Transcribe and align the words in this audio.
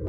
В 0.00 0.06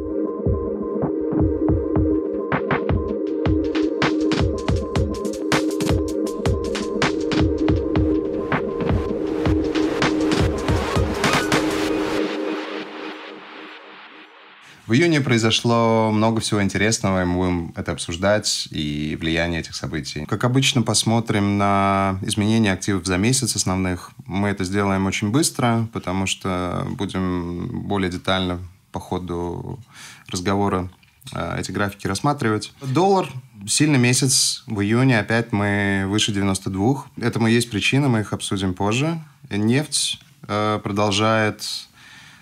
июне 14.93 15.19
произошло 15.19 16.09
много 16.13 16.39
всего 16.39 16.63
интересного, 16.63 17.23
и 17.23 17.25
мы 17.25 17.35
будем 17.35 17.73
это 17.75 17.91
обсуждать 17.91 18.69
и 18.71 19.17
влияние 19.19 19.59
этих 19.59 19.75
событий. 19.75 20.25
Как 20.25 20.45
обычно, 20.45 20.83
посмотрим 20.83 21.57
на 21.57 22.17
изменения 22.21 22.71
активов 22.71 23.05
за 23.05 23.17
месяц 23.17 23.57
основных. 23.57 24.11
Мы 24.25 24.47
это 24.47 24.63
сделаем 24.63 25.05
очень 25.05 25.31
быстро, 25.31 25.89
потому 25.91 26.27
что 26.27 26.87
будем 26.91 27.87
более 27.87 28.09
детально 28.09 28.59
по 28.91 28.99
ходу 28.99 29.79
разговора 30.27 30.89
э, 31.33 31.59
эти 31.59 31.71
графики 31.71 32.07
рассматривать. 32.07 32.73
Доллар 32.81 33.29
сильный 33.67 33.99
месяц 33.99 34.63
в 34.67 34.81
июне, 34.81 35.19
опять 35.19 35.51
мы 35.51 36.05
выше 36.07 36.31
92. 36.31 37.05
Этому 37.21 37.47
есть 37.47 37.69
причины, 37.69 38.07
мы 38.07 38.21
их 38.21 38.33
обсудим 38.33 38.73
позже. 38.73 39.19
Нефть 39.49 40.19
э, 40.47 40.79
продолжает 40.83 41.63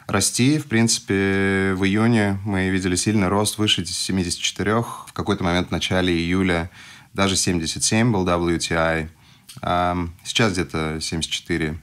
расти. 0.08 0.58
В 0.58 0.68
принципе, 0.68 1.74
в 1.76 1.84
июне 1.84 2.40
мы 2.46 2.70
видели 2.70 2.96
сильный 2.96 3.28
рост 3.28 3.58
выше 3.58 3.86
74. 3.86 4.82
В 4.82 5.14
какой-то 5.14 5.44
момент 5.44 5.70
в 5.70 5.72
начале 5.72 6.16
июля 6.16 6.70
даже 7.14 7.36
77 7.36 8.12
был 8.12 8.26
WTI. 8.26 9.10
Сейчас 9.62 10.54
где-то 10.54 10.98
74-30 10.98 11.78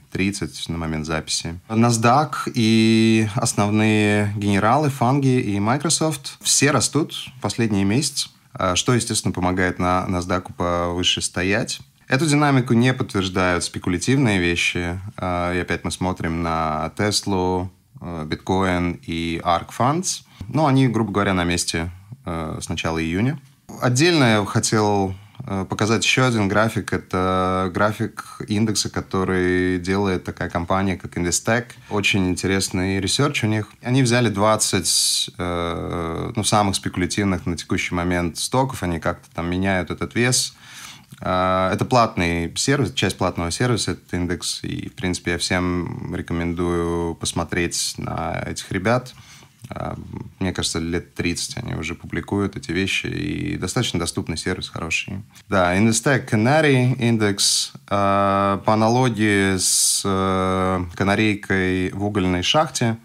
на 0.71 0.77
момент 0.77 1.05
записи. 1.05 1.59
NASDAQ 1.69 2.51
и 2.53 3.27
основные 3.35 4.33
генералы, 4.35 4.89
FAANG 4.89 5.31
и 5.31 5.39
и 5.39 5.59
Microsoft, 5.59 6.37
все 6.41 6.71
растут 6.71 7.13
последние 7.41 7.83
месяцы, 7.83 8.29
а, 8.53 8.75
что, 8.75 8.93
естественно, 8.93 9.33
помогает 9.33 9.79
на 9.79 10.05
NASDAQ 10.07 10.53
повыше 10.55 11.21
стоять. 11.21 11.81
Эту 12.07 12.25
динамику 12.25 12.73
не 12.73 12.93
подтверждают 12.93 13.63
спекулятивные 13.63 14.39
вещи. 14.39 14.99
А, 15.17 15.53
и 15.53 15.59
опять 15.59 15.83
мы 15.83 15.91
смотрим 15.91 16.41
на 16.41 16.91
Теслу, 16.97 17.71
Э, 18.01 18.25
биткоин 18.25 18.99
и 19.03 19.41
ARK 19.43 19.69
Funds. 19.77 20.23
Ну, 20.47 20.67
они, 20.67 20.87
грубо 20.87 21.11
говоря, 21.11 21.33
на 21.33 21.43
месте 21.43 21.89
э, 22.25 22.59
с 22.61 22.69
начала 22.69 23.01
июня. 23.01 23.39
Отдельно 23.81 24.23
я 24.23 24.45
хотел 24.45 25.11
э, 25.11 25.13
показать 25.69 26.03
еще 26.03 26.23
один 26.23 26.47
график. 26.47 26.93
Это 26.93 27.71
график 27.73 28.41
индекса, 28.47 28.89
который 28.89 29.79
делает 29.79 30.23
такая 30.23 30.49
компания, 30.49 30.97
как 30.97 31.17
Investec. 31.17 31.67
Очень 31.89 32.29
интересный 32.29 32.99
research 32.99 33.43
у 33.43 33.47
них. 33.47 33.69
Они 33.81 34.03
взяли 34.03 34.29
20 34.29 35.29
ну, 35.37 36.43
самых 36.43 36.75
спекулятивных 36.75 37.45
на 37.45 37.55
текущий 37.55 37.95
момент 37.95 38.37
stock 38.37 38.66
ов. 38.66 38.83
Они 38.83 38.99
как-то 38.99 39.27
там 39.33 39.49
меняют 39.49 39.91
этот 39.91 40.15
вес 40.15 40.53
а, 41.19 41.73
это 41.73 41.85
платный 41.85 42.53
сервис, 42.55 42.93
часть 42.93 43.17
платного 43.17 43.51
сервиса, 43.51 43.91
этот 43.91 44.13
индекс. 44.13 44.63
И, 44.63 44.89
в 44.89 44.93
принципе, 44.93 45.31
я 45.31 45.37
всем 45.37 46.13
рекомендую 46.13 47.15
посмотреть 47.15 47.95
на 47.97 48.43
этих 48.45 48.71
ребят. 48.71 49.13
А, 49.69 49.97
мне 50.39 50.53
кажется, 50.53 50.79
лет 50.79 51.13
30 51.15 51.57
они 51.57 51.75
уже 51.75 51.95
публикуют 51.95 52.55
эти 52.55 52.71
вещи, 52.71 53.07
и 53.07 53.57
достаточно 53.57 53.99
доступный 53.99 54.37
сервис, 54.37 54.69
хороший. 54.69 55.23
Да, 55.49 55.75
Investec 55.77 56.29
Canary 56.29 56.97
индекс 56.97 57.73
а, 57.87 58.59
по 58.65 58.73
аналогии 58.73 59.57
с 59.57 60.03
э, 60.05 60.85
канарейкой 60.95 61.91
в 61.91 62.03
угольной 62.05 62.43
шахте. 62.43 62.97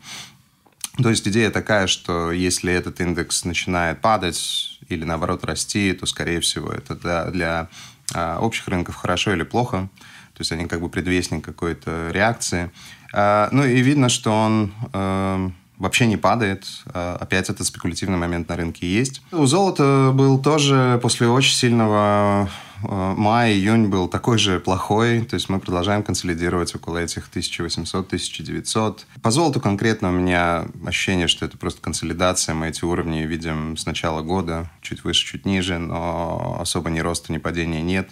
То 1.02 1.10
есть 1.10 1.26
идея 1.26 1.50
такая, 1.50 1.86
что 1.86 2.30
если 2.30 2.72
этот 2.72 3.00
индекс 3.00 3.44
начинает 3.44 4.00
падать 4.00 4.78
или 4.88 5.04
наоборот 5.04 5.44
расти, 5.44 5.92
то, 5.94 6.06
скорее 6.06 6.40
всего, 6.40 6.70
это 6.70 6.94
для, 6.94 7.24
для 7.30 7.68
а, 8.14 8.38
общих 8.38 8.68
рынков 8.68 8.94
хорошо 8.94 9.32
или 9.32 9.42
плохо. 9.42 9.88
То 10.34 10.40
есть 10.40 10.52
они 10.52 10.66
как 10.66 10.80
бы 10.80 10.88
предвестник 10.88 11.44
какой-то 11.44 12.10
реакции. 12.10 12.70
Ну 13.12 13.64
и 13.66 13.82
видно, 13.82 14.08
что 14.08 14.32
он 14.32 14.72
э, 14.94 15.50
вообще 15.82 16.06
не 16.06 16.16
падает. 16.16 16.64
А, 16.86 17.16
опять 17.20 17.50
этот 17.50 17.66
спекулятивный 17.66 18.16
момент 18.16 18.48
на 18.48 18.56
рынке 18.56 18.86
есть. 18.86 19.20
У 19.32 19.44
золота 19.46 20.12
был 20.14 20.38
тоже 20.38 21.00
после 21.02 21.26
очень 21.26 21.54
сильного 21.54 22.48
э, 22.84 23.14
мая, 23.16 23.52
июнь 23.52 23.88
был 23.88 24.06
такой 24.06 24.38
же 24.38 24.60
плохой. 24.60 25.22
То 25.22 25.34
есть 25.34 25.48
мы 25.48 25.58
продолжаем 25.58 26.04
консолидировать 26.04 26.72
около 26.76 26.98
этих 26.98 27.28
1800-1900. 27.34 29.00
По 29.22 29.30
золоту 29.32 29.60
конкретно 29.60 30.10
у 30.10 30.12
меня 30.12 30.66
ощущение, 30.86 31.26
что 31.26 31.44
это 31.46 31.58
просто 31.58 31.80
консолидация. 31.80 32.54
Мы 32.54 32.68
эти 32.68 32.84
уровни 32.84 33.26
видим 33.26 33.76
с 33.76 33.84
начала 33.84 34.22
года. 34.22 34.70
Чуть 34.82 35.02
выше, 35.02 35.26
чуть 35.26 35.46
ниже, 35.46 35.78
но 35.78 36.58
особо 36.60 36.90
ни 36.90 37.00
роста, 37.00 37.32
ни 37.32 37.38
падения 37.38 37.82
нет. 37.82 38.08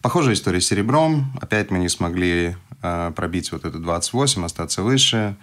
Похожая 0.00 0.34
история 0.34 0.60
с 0.60 0.66
серебром. 0.66 1.32
Опять 1.40 1.70
мы 1.70 1.78
не 1.78 1.88
смогли 1.88 2.56
э, 2.82 3.12
пробить 3.14 3.52
вот 3.52 3.64
это 3.64 3.78
28, 3.78 4.44
остаться 4.44 4.82
выше. 4.82 5.36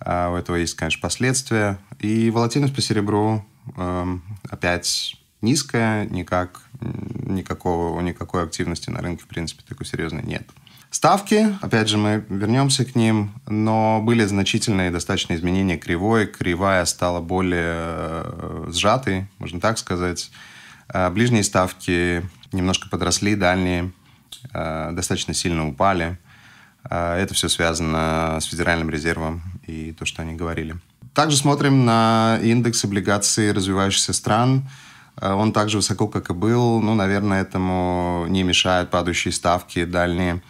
А 0.00 0.30
у 0.30 0.36
этого 0.36 0.56
есть, 0.56 0.74
конечно, 0.74 1.00
последствия. 1.00 1.78
И 1.98 2.30
волатильность 2.30 2.74
по 2.74 2.80
серебру 2.80 3.44
э, 3.76 4.18
опять 4.48 5.16
низкая, 5.42 6.06
никак, 6.06 6.62
никакого, 6.80 8.00
никакой 8.00 8.44
активности 8.44 8.90
на 8.90 9.00
рынке, 9.00 9.24
в 9.24 9.26
принципе, 9.26 9.62
такой 9.66 9.86
серьезной 9.86 10.22
нет. 10.22 10.48
Ставки, 10.90 11.56
опять 11.62 11.88
же, 11.88 11.98
мы 11.98 12.24
вернемся 12.28 12.84
к 12.84 12.96
ним, 12.96 13.32
но 13.46 14.00
были 14.02 14.24
значительные 14.24 14.90
достаточно 14.90 15.34
изменения 15.34 15.78
кривой. 15.78 16.26
Кривая 16.26 16.84
стала 16.84 17.20
более 17.20 17.76
э, 17.76 18.68
сжатой, 18.72 19.26
можно 19.38 19.60
так 19.60 19.78
сказать. 19.78 20.32
Э, 20.92 21.08
ближние 21.10 21.44
ставки 21.44 22.28
немножко 22.50 22.88
подросли, 22.88 23.36
дальние 23.36 23.92
э, 24.52 24.90
достаточно 24.92 25.32
сильно 25.32 25.68
упали. 25.68 26.18
Э, 26.88 27.16
это 27.16 27.34
все 27.34 27.48
связано 27.48 28.38
с 28.40 28.44
Федеральным 28.44 28.90
резервом 28.90 29.42
и 29.66 29.92
то, 29.92 30.04
что 30.04 30.22
они 30.22 30.34
говорили. 30.34 30.76
Также 31.14 31.36
смотрим 31.36 31.84
на 31.84 32.38
индекс 32.42 32.84
облигаций 32.84 33.52
развивающихся 33.52 34.12
стран. 34.12 34.68
Э, 35.20 35.32
он 35.32 35.52
также 35.52 35.78
высоко, 35.78 36.08
как 36.08 36.30
и 36.30 36.32
был. 36.34 36.80
Ну, 36.80 36.94
наверное, 36.94 37.42
этому 37.42 38.26
не 38.28 38.42
мешают 38.42 38.90
падающие 38.90 39.32
ставки 39.32 39.84
дальние 39.84 40.42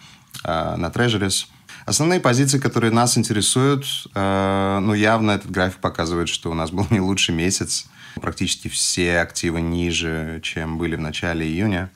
э, 0.43 0.75
на 0.75 0.89
трежерис. 0.89 1.47
Основные 1.85 2.19
позиции, 2.19 2.59
которые 2.59 2.91
нас 2.91 3.17
интересуют, 3.17 3.85
ну, 4.13 4.93
явно 4.93 5.31
этот 5.31 5.49
график 5.49 5.79
показывает, 5.79 6.29
что 6.29 6.51
у 6.51 6.53
нас 6.53 6.69
был 6.69 6.85
не 6.91 6.99
лучший 6.99 7.33
месяц. 7.33 7.87
Практически 8.21 8.67
все 8.67 9.19
активы 9.19 9.61
ниже, 9.61 10.41
чем 10.43 10.77
были 10.77 10.95
в 10.95 10.99
начале 10.99 11.45
июня. 11.47 11.89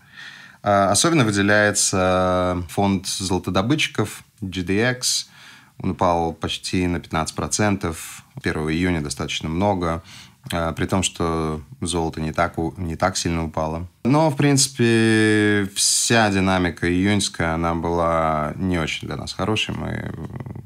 Особенно 0.67 1.23
выделяется 1.23 2.63
фонд 2.69 3.07
золотодобытчиков 3.07 4.23
GDX– 4.41 5.27
он 5.81 5.91
упал 5.91 6.33
почти 6.33 6.87
на 6.87 6.97
15%. 6.97 7.95
1 8.43 8.53
июня 8.69 9.01
достаточно 9.01 9.49
много. 9.49 10.03
А, 10.51 10.73
при 10.73 10.85
том, 10.85 11.01
что 11.03 11.61
золото 11.81 12.21
не 12.21 12.31
так, 12.31 12.55
не 12.77 12.95
так 12.95 13.17
сильно 13.17 13.43
упало. 13.43 13.87
Но, 14.03 14.29
в 14.29 14.35
принципе, 14.35 15.67
вся 15.75 16.29
динамика 16.29 16.89
июньская, 16.89 17.55
она 17.55 17.73
была 17.73 18.53
не 18.55 18.77
очень 18.77 19.07
для 19.07 19.17
нас 19.17 19.33
хорошей. 19.33 19.75
Мы 19.75 20.13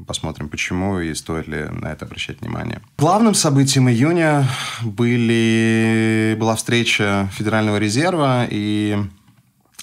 посмотрим, 0.06 0.50
почему 0.50 1.00
и 1.00 1.14
стоит 1.14 1.48
ли 1.48 1.66
на 1.70 1.88
это 1.88 2.06
обращать 2.06 2.42
внимание. 2.42 2.82
Главным 2.98 3.34
событием 3.34 3.90
июня 3.90 4.48
были, 4.82 6.36
была 6.38 6.56
встреча 6.56 7.30
Федерального 7.34 7.78
резерва 7.78 8.46
и 8.50 8.98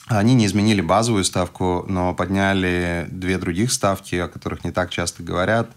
они 0.07 0.35
не 0.35 0.47
изменили 0.47 0.81
базовую 0.81 1.25
ставку, 1.25 1.85
но 1.89 2.15
подняли 2.15 3.07
две 3.11 3.39
других 3.39 3.73
ставки, 3.73 4.15
о 4.17 4.29
которых 4.29 4.65
не 4.65 4.71
так 4.71 4.91
часто 4.91 5.23
говорят. 5.23 5.71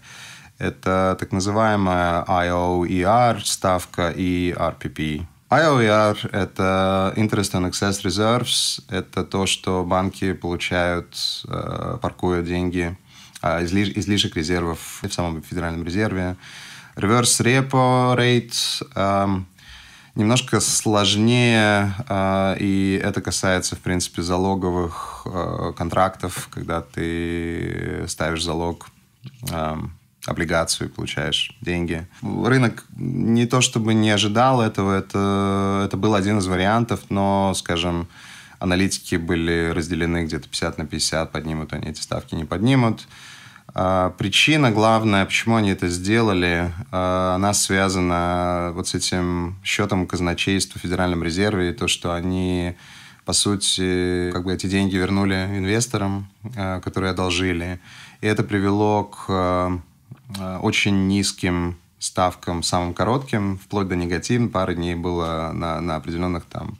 Это 0.58 1.16
так 1.18 1.32
называемая 1.32 2.22
IOER 2.24 3.40
ставка 3.44 4.10
и 4.10 4.52
RPP. 4.52 5.26
IOER– 5.50 6.30
это 6.32 7.12
Interest 7.16 7.52
on 7.54 7.70
Excess 7.70 8.04
Reserves. 8.04 8.82
Это 8.88 9.24
то, 9.24 9.46
что 9.46 9.84
банки 9.84 10.32
получают, 10.32 11.16
э, 11.48 11.98
паркуя 12.00 12.42
деньги, 12.42 12.96
э, 13.42 13.64
излишек 13.64 14.36
резервов 14.36 15.00
в 15.02 15.12
самом 15.12 15.42
Федеральном 15.42 15.82
резерве. 15.82 16.36
Reverse 16.94 17.42
Repo 17.42 18.16
Rate 18.16 18.86
эм, 18.94 19.46
немножко 20.20 20.60
сложнее, 20.60 21.94
э, 22.08 22.56
и 22.60 23.00
это 23.02 23.20
касается, 23.20 23.74
в 23.74 23.80
принципе, 23.80 24.22
залоговых 24.22 25.26
э, 25.26 25.72
контрактов, 25.76 26.48
когда 26.52 26.82
ты 26.82 28.04
ставишь 28.06 28.44
залог 28.44 28.88
э, 29.50 29.76
облигацию 30.26 30.88
и 30.88 30.92
получаешь 30.92 31.56
деньги. 31.60 32.06
Рынок 32.22 32.84
не 32.96 33.46
то 33.46 33.60
чтобы 33.60 33.94
не 33.94 34.10
ожидал 34.10 34.60
этого, 34.60 34.98
это, 34.98 35.84
это 35.86 35.96
был 35.96 36.14
один 36.14 36.38
из 36.38 36.46
вариантов, 36.46 37.00
но, 37.08 37.54
скажем, 37.54 38.06
аналитики 38.58 39.16
были 39.16 39.72
разделены 39.74 40.24
где-то 40.26 40.48
50 40.48 40.78
на 40.78 40.86
50, 40.86 41.32
поднимут 41.32 41.72
они 41.72 41.88
эти 41.88 42.00
ставки, 42.00 42.34
не 42.34 42.44
поднимут. 42.44 43.08
А, 43.72 44.10
причина 44.10 44.70
главная, 44.70 45.24
почему 45.24 45.56
они 45.56 45.70
это 45.70 45.88
сделали, 45.88 46.72
а, 46.90 47.34
она 47.36 47.54
связана 47.54 48.72
вот 48.74 48.88
с 48.88 48.94
этим 48.94 49.58
счетом 49.64 50.06
казначейства 50.06 50.78
в 50.78 50.82
Федеральном 50.82 51.22
резерве 51.22 51.70
и 51.70 51.72
то, 51.72 51.86
что 51.86 52.14
они, 52.14 52.74
по 53.24 53.32
сути, 53.32 54.30
как 54.32 54.44
бы 54.44 54.52
эти 54.52 54.66
деньги 54.66 54.96
вернули 54.96 55.34
инвесторам, 55.34 56.28
а, 56.56 56.80
которые 56.80 57.12
одолжили. 57.12 57.80
И 58.20 58.26
это 58.26 58.42
привело 58.42 59.04
к 59.04 59.82
очень 60.62 61.08
низким 61.08 61.76
ставкам, 61.98 62.62
самым 62.62 62.94
коротким, 62.94 63.58
вплоть 63.58 63.88
до 63.88 63.96
негативных. 63.96 64.52
Пары 64.52 64.74
дней 64.74 64.94
было 64.94 65.50
на, 65.52 65.80
на 65.80 65.96
определенных 65.96 66.44
там 66.46 66.78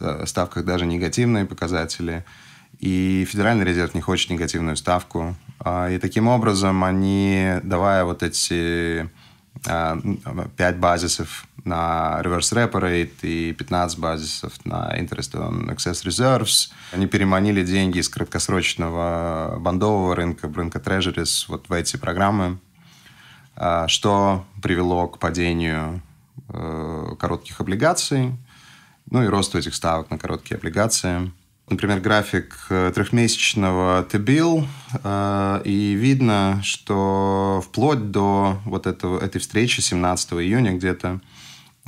э, 0.00 0.24
ставках 0.26 0.64
даже 0.64 0.86
негативные 0.86 1.44
показатели. 1.44 2.24
И 2.84 3.24
Федеральный 3.24 3.64
резерв 3.64 3.94
не 3.94 4.02
хочет 4.02 4.28
негативную 4.28 4.76
ставку. 4.76 5.34
А, 5.58 5.88
и 5.88 5.96
таким 5.96 6.28
образом 6.28 6.84
они, 6.84 7.54
давая 7.62 8.04
вот 8.04 8.22
эти 8.22 9.08
5 9.62 9.66
а, 9.66 10.72
базисов 10.76 11.46
на 11.64 12.20
reverse 12.22 12.52
repo 12.52 12.72
rate 12.72 13.22
и 13.22 13.54
15 13.54 13.98
базисов 13.98 14.52
на 14.66 14.94
interest 14.98 15.32
on 15.32 15.74
excess 15.74 16.04
reserves. 16.04 16.68
Они 16.92 17.06
переманили 17.06 17.64
деньги 17.64 18.00
из 18.00 18.10
краткосрочного 18.10 19.56
бандового 19.60 20.14
рынка, 20.14 20.52
рынка 20.54 20.78
treasuries 20.78 21.46
вот 21.48 21.70
в 21.70 21.72
эти 21.72 21.96
программы, 21.96 22.58
а, 23.56 23.88
что 23.88 24.44
привело 24.62 25.08
к 25.08 25.18
падению 25.18 26.02
э, 26.50 27.14
коротких 27.18 27.58
облигаций, 27.62 28.36
ну 29.10 29.22
и 29.22 29.26
росту 29.26 29.56
этих 29.56 29.74
ставок 29.74 30.10
на 30.10 30.18
короткие 30.18 30.58
облигации. 30.58 31.32
Например, 31.68 31.98
график 31.98 32.54
э, 32.68 32.92
трехмесячного 32.94 34.04
T-bill, 34.04 34.66
э, 35.02 35.62
и 35.64 35.94
видно, 35.94 36.60
что 36.62 37.62
вплоть 37.66 38.10
до 38.10 38.58
вот 38.66 38.86
этого, 38.86 39.18
этой 39.18 39.40
встречи 39.40 39.80
17 39.80 40.34
июня 40.34 40.72
где-то 40.72 41.20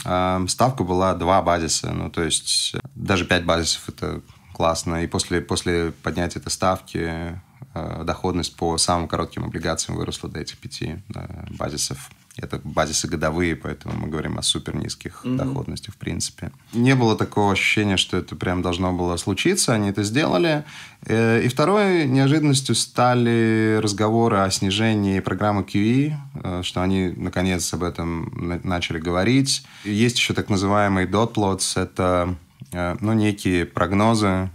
э, 0.04 0.46
ставка 0.48 0.82
была 0.82 1.14
2 1.14 1.42
базиса. 1.42 1.92
Ну, 1.92 2.10
то 2.10 2.22
есть 2.22 2.74
даже 2.94 3.26
5 3.26 3.44
базисов– 3.44 3.82
это 3.88 4.22
классно. 4.54 5.04
И 5.04 5.06
после, 5.06 5.42
после 5.42 5.92
поднятия 6.02 6.38
этой 6.38 6.50
ставки 6.50 7.38
доходность 7.74 8.56
по 8.56 8.78
самым 8.78 9.06
коротким 9.06 9.44
облигациям 9.44 9.98
выросла 9.98 10.30
до 10.30 10.40
этих 10.40 10.56
5 10.56 11.58
базисов. 11.58 12.10
Это 12.38 12.60
базисы 12.62 13.08
годовые, 13.08 13.56
поэтому 13.56 13.96
мы 13.96 14.08
говорим 14.08 14.36
о 14.36 14.42
супер 14.42 14.76
низких 14.76 15.22
mm-hmm. 15.24 15.36
доходностях, 15.36 15.94
в 15.94 15.96
принципе. 15.96 16.52
Не 16.74 16.94
было 16.94 17.16
такого 17.16 17.52
ощущения, 17.52 17.96
что 17.96 18.18
это 18.18 18.36
прям 18.36 18.60
должно 18.60 18.92
было 18.92 19.16
случиться. 19.16 19.72
Они 19.72 19.88
это 19.88 20.02
сделали. 20.02 20.64
Э, 21.06 21.40
и 21.42 21.48
второй 21.48 22.06
неожиданностью 22.06 22.74
стали 22.74 23.78
разговоры 23.82 24.38
о 24.38 24.50
снижении 24.50 25.20
программы 25.20 25.62
QE, 25.62 26.12
э, 26.34 26.62
что 26.62 26.82
они, 26.82 27.08
наконец, 27.16 27.72
об 27.72 27.82
этом 27.82 28.60
начали 28.64 28.98
говорить. 28.98 29.64
Есть 29.84 30.18
еще 30.18 30.34
так 30.34 30.50
называемый 30.50 31.06
dot 31.06 31.32
plots. 31.32 31.80
Это 31.80 32.36
э, 32.72 32.96
ну, 33.00 33.14
некие 33.14 33.64
прогнозы 33.64 34.50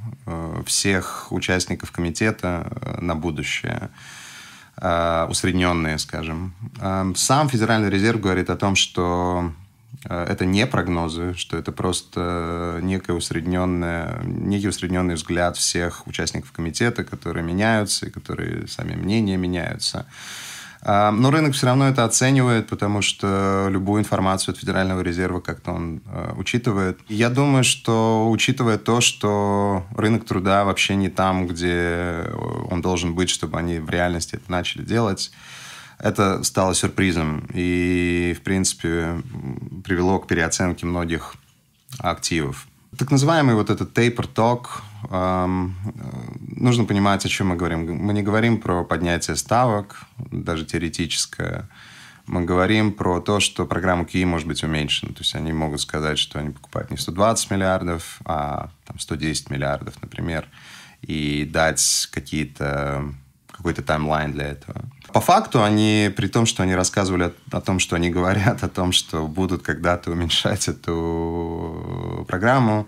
всех 0.65 1.31
участников 1.31 1.91
комитета 1.91 2.97
на 3.01 3.15
будущее. 3.15 3.89
Э, 4.77 5.27
усредненные, 5.29 5.97
скажем. 5.99 6.53
Эм, 6.79 7.15
сам 7.15 7.49
Федеральный 7.49 7.89
резерв 7.89 8.19
говорит 8.21 8.49
о 8.49 8.55
том, 8.55 8.75
что 8.75 9.51
э, 10.05 10.25
это 10.29 10.45
не 10.45 10.65
прогнозы, 10.65 11.33
что 11.35 11.57
это 11.57 11.71
просто 11.71 12.79
некое 12.81 13.13
усредненное, 13.13 14.21
некий 14.23 14.69
усредненный 14.69 15.15
взгляд 15.15 15.57
всех 15.57 16.07
участников 16.07 16.51
комитета, 16.51 17.03
которые 17.03 17.43
меняются 17.43 18.07
и 18.07 18.09
которые 18.09 18.67
сами 18.67 18.95
мнения 18.95 19.37
меняются. 19.37 20.05
Но 20.83 21.29
рынок 21.29 21.53
все 21.53 21.67
равно 21.67 21.87
это 21.87 22.05
оценивает, 22.05 22.67
потому 22.67 23.03
что 23.03 23.67
любую 23.69 24.01
информацию 24.01 24.53
от 24.53 24.59
Федерального 24.59 25.01
резерва 25.01 25.39
как-то 25.39 25.73
он 25.73 26.01
э, 26.07 26.33
учитывает. 26.37 26.99
Я 27.07 27.29
думаю, 27.29 27.63
что 27.63 28.27
учитывая 28.31 28.79
то, 28.79 28.99
что 28.99 29.85
рынок 29.95 30.25
труда 30.25 30.65
вообще 30.65 30.95
не 30.95 31.09
там, 31.09 31.45
где 31.45 32.25
он 32.69 32.81
должен 32.81 33.13
быть, 33.13 33.29
чтобы 33.29 33.59
они 33.59 33.77
в 33.77 33.89
реальности 33.91 34.35
это 34.35 34.51
начали 34.51 34.81
делать, 34.81 35.31
это 35.99 36.43
стало 36.43 36.73
сюрпризом 36.73 37.47
и, 37.53 38.35
в 38.37 38.41
принципе, 38.41 39.21
привело 39.83 40.17
к 40.17 40.27
переоценке 40.27 40.87
многих 40.87 41.35
активов. 41.99 42.67
Так 42.97 43.09
называемый 43.09 43.55
вот 43.55 43.69
этот 43.69 43.97
talk, 43.97 44.67
эм, 45.09 45.75
нужно 46.41 46.83
понимать, 46.83 47.25
о 47.25 47.29
чем 47.29 47.47
мы 47.47 47.55
говорим. 47.55 47.95
Мы 47.95 48.13
не 48.13 48.21
говорим 48.21 48.59
про 48.59 48.83
поднятие 48.83 49.37
ставок, 49.37 50.01
даже 50.17 50.65
теоретическое. 50.65 51.69
Мы 52.27 52.43
говорим 52.43 52.91
про 52.91 53.21
то, 53.21 53.39
что 53.39 53.65
программа 53.65 54.03
QE 54.03 54.25
может 54.25 54.47
быть 54.47 54.63
уменьшена. 54.63 55.13
То 55.13 55.19
есть 55.19 55.35
они 55.35 55.53
могут 55.53 55.79
сказать, 55.79 56.19
что 56.19 56.39
они 56.39 56.49
покупают 56.49 56.91
не 56.91 56.97
120 56.97 57.49
миллиардов, 57.51 58.19
а 58.25 58.69
там, 58.85 58.99
110 58.99 59.49
миллиардов, 59.49 59.95
например, 60.01 60.47
и 61.01 61.49
дать 61.49 62.09
какие-то 62.11 63.13
какой-то 63.61 63.83
таймлайн 63.83 64.31
для 64.31 64.47
этого. 64.47 64.81
По 65.13 65.21
факту 65.21 65.63
они, 65.63 66.11
при 66.15 66.27
том, 66.27 66.45
что 66.45 66.63
они 66.63 66.73
рассказывали 66.73 67.31
о, 67.51 67.61
том, 67.61 67.79
что 67.79 67.95
они 67.95 68.09
говорят, 68.09 68.63
о 68.63 68.69
том, 68.69 68.91
что 68.91 69.27
будут 69.27 69.61
когда-то 69.61 70.11
уменьшать 70.11 70.67
эту 70.67 72.25
программу, 72.27 72.87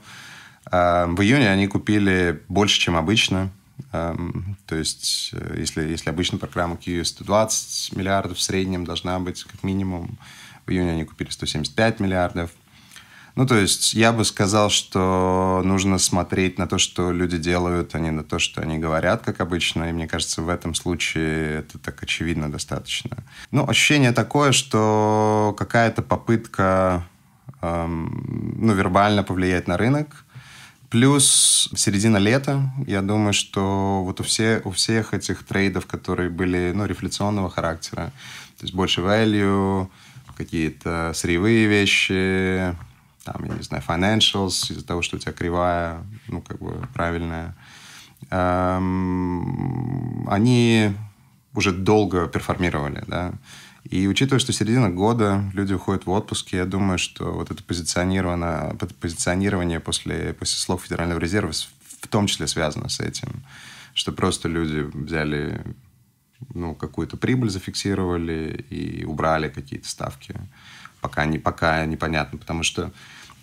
э, 0.72 1.06
в 1.06 1.22
июне 1.22 1.50
они 1.50 1.68
купили 1.68 2.42
больше, 2.50 2.80
чем 2.80 2.96
обычно. 2.96 3.52
Э, 3.92 4.16
то 4.66 4.75
есть, 4.75 5.30
э, 5.34 5.56
если, 5.60 5.84
если 5.84 6.10
обычно 6.10 6.40
программа 6.40 6.75
QE 6.75 7.06
120 7.06 7.96
миллиардов 7.96 8.38
в 8.38 8.42
среднем 8.42 8.84
должна 8.84 9.20
быть 9.20 9.44
как 9.44 9.62
минимум, 9.64 10.18
в 10.66 10.72
июне 10.72 10.94
они 10.94 11.06
купили 11.06 11.30
175 11.30 12.00
миллиардов. 12.00 12.52
Ну, 13.35 13.47
то 13.47 13.56
есть 13.56 13.94
я 13.95 14.12
бы 14.12 14.25
сказал, 14.25 14.69
что 14.69 15.62
нужно 15.65 15.97
смотреть 15.97 16.59
на 16.59 16.68
то, 16.68 16.77
что 16.77 17.12
люди 17.12 17.38
делают, 17.38 17.95
а 17.95 18.00
не 18.00 18.12
на 18.12 18.24
то, 18.24 18.38
что 18.38 18.62
они 18.62 18.77
говорят, 18.77 19.24
как 19.24 19.41
обычно. 19.41 19.89
И 19.89 19.91
мне 19.91 20.07
кажется, 20.07 20.44
в 20.44 20.50
этом 20.50 20.75
случае 20.75 21.59
это 21.59 21.80
так 21.80 22.03
очевидно 22.03 22.51
достаточно. 22.51 23.18
Ну, 23.50 23.68
ощущение 23.68 24.12
такое, 24.12 24.51
что 24.51 25.56
какая-то 25.57 26.03
попытка 26.03 27.07
эм, 27.62 28.56
ну, 28.59 28.74
вербально 28.74 29.24
повлиять 29.24 29.68
на 29.68 29.77
рынок. 29.77 30.25
Плюс 30.91 31.71
середина 31.75 32.18
лета, 32.18 32.71
я 32.86 33.01
думаю, 33.01 33.33
что 33.33 34.03
вот 34.03 34.19
у, 34.19 34.24
все, 34.24 34.62
у 34.63 34.69
всех 34.69 35.15
этих 35.15 35.44
трейдов, 35.44 35.88
которые 35.88 36.29
были 36.29 36.71
ну, 36.75 36.86
рефляционного 36.86 37.50
характера, 37.50 38.12
то 38.59 38.63
есть 38.63 38.75
больше 38.75 39.01
value, 39.01 39.88
какие-то 40.38 41.12
сырьевые 41.15 41.65
вещи, 41.65 42.75
там, 43.24 43.44
я 43.46 43.56
не 43.56 43.63
знаю, 43.63 43.84
financials, 43.86 44.72
из-за 44.72 44.86
того, 44.86 45.01
что 45.01 45.18
у 45.18 45.20
тебя 45.20 45.32
кривая, 45.32 46.03
ну, 46.27 46.42
как 46.42 46.60
бы 46.60 46.88
правильная, 46.94 47.56
эм, 48.30 50.27
они 50.30 50.94
уже 51.53 51.72
долго 51.72 52.27
перформировали, 52.27 53.03
да. 53.08 53.34
И 53.84 54.08
учитывая, 54.08 54.39
что 54.39 54.53
середина 54.53 54.89
года, 54.89 55.44
люди 55.53 55.74
уходят 55.74 56.06
в 56.06 56.10
отпуск, 56.10 56.53
я 56.53 56.65
думаю, 56.65 56.98
что 56.98 57.32
вот 57.34 57.51
это 57.51 57.63
позиционирование, 57.63 58.75
позиционирование 59.00 59.80
после, 59.80 60.34
после 60.34 60.58
слов 60.58 60.84
Федерального 60.84 61.20
резерва 61.20 61.51
в 61.51 62.08
том 62.08 62.27
числе 62.27 62.48
связано 62.48 62.89
с 62.89 63.00
этим, 63.00 63.44
что 63.94 64.12
просто 64.12 64.48
люди 64.48 64.80
взяли 64.94 65.62
ну, 66.53 66.75
какую-то 66.75 67.18
прибыль 67.18 67.50
зафиксировали 67.50 68.65
и 68.70 69.06
убрали 69.06 69.50
какие-то 69.50 69.88
ставки 69.88 70.36
пока, 71.03 71.25
не, 71.25 71.38
пока 71.38 71.86
непонятно, 71.86 72.39
потому 72.39 72.63
что 72.63 72.91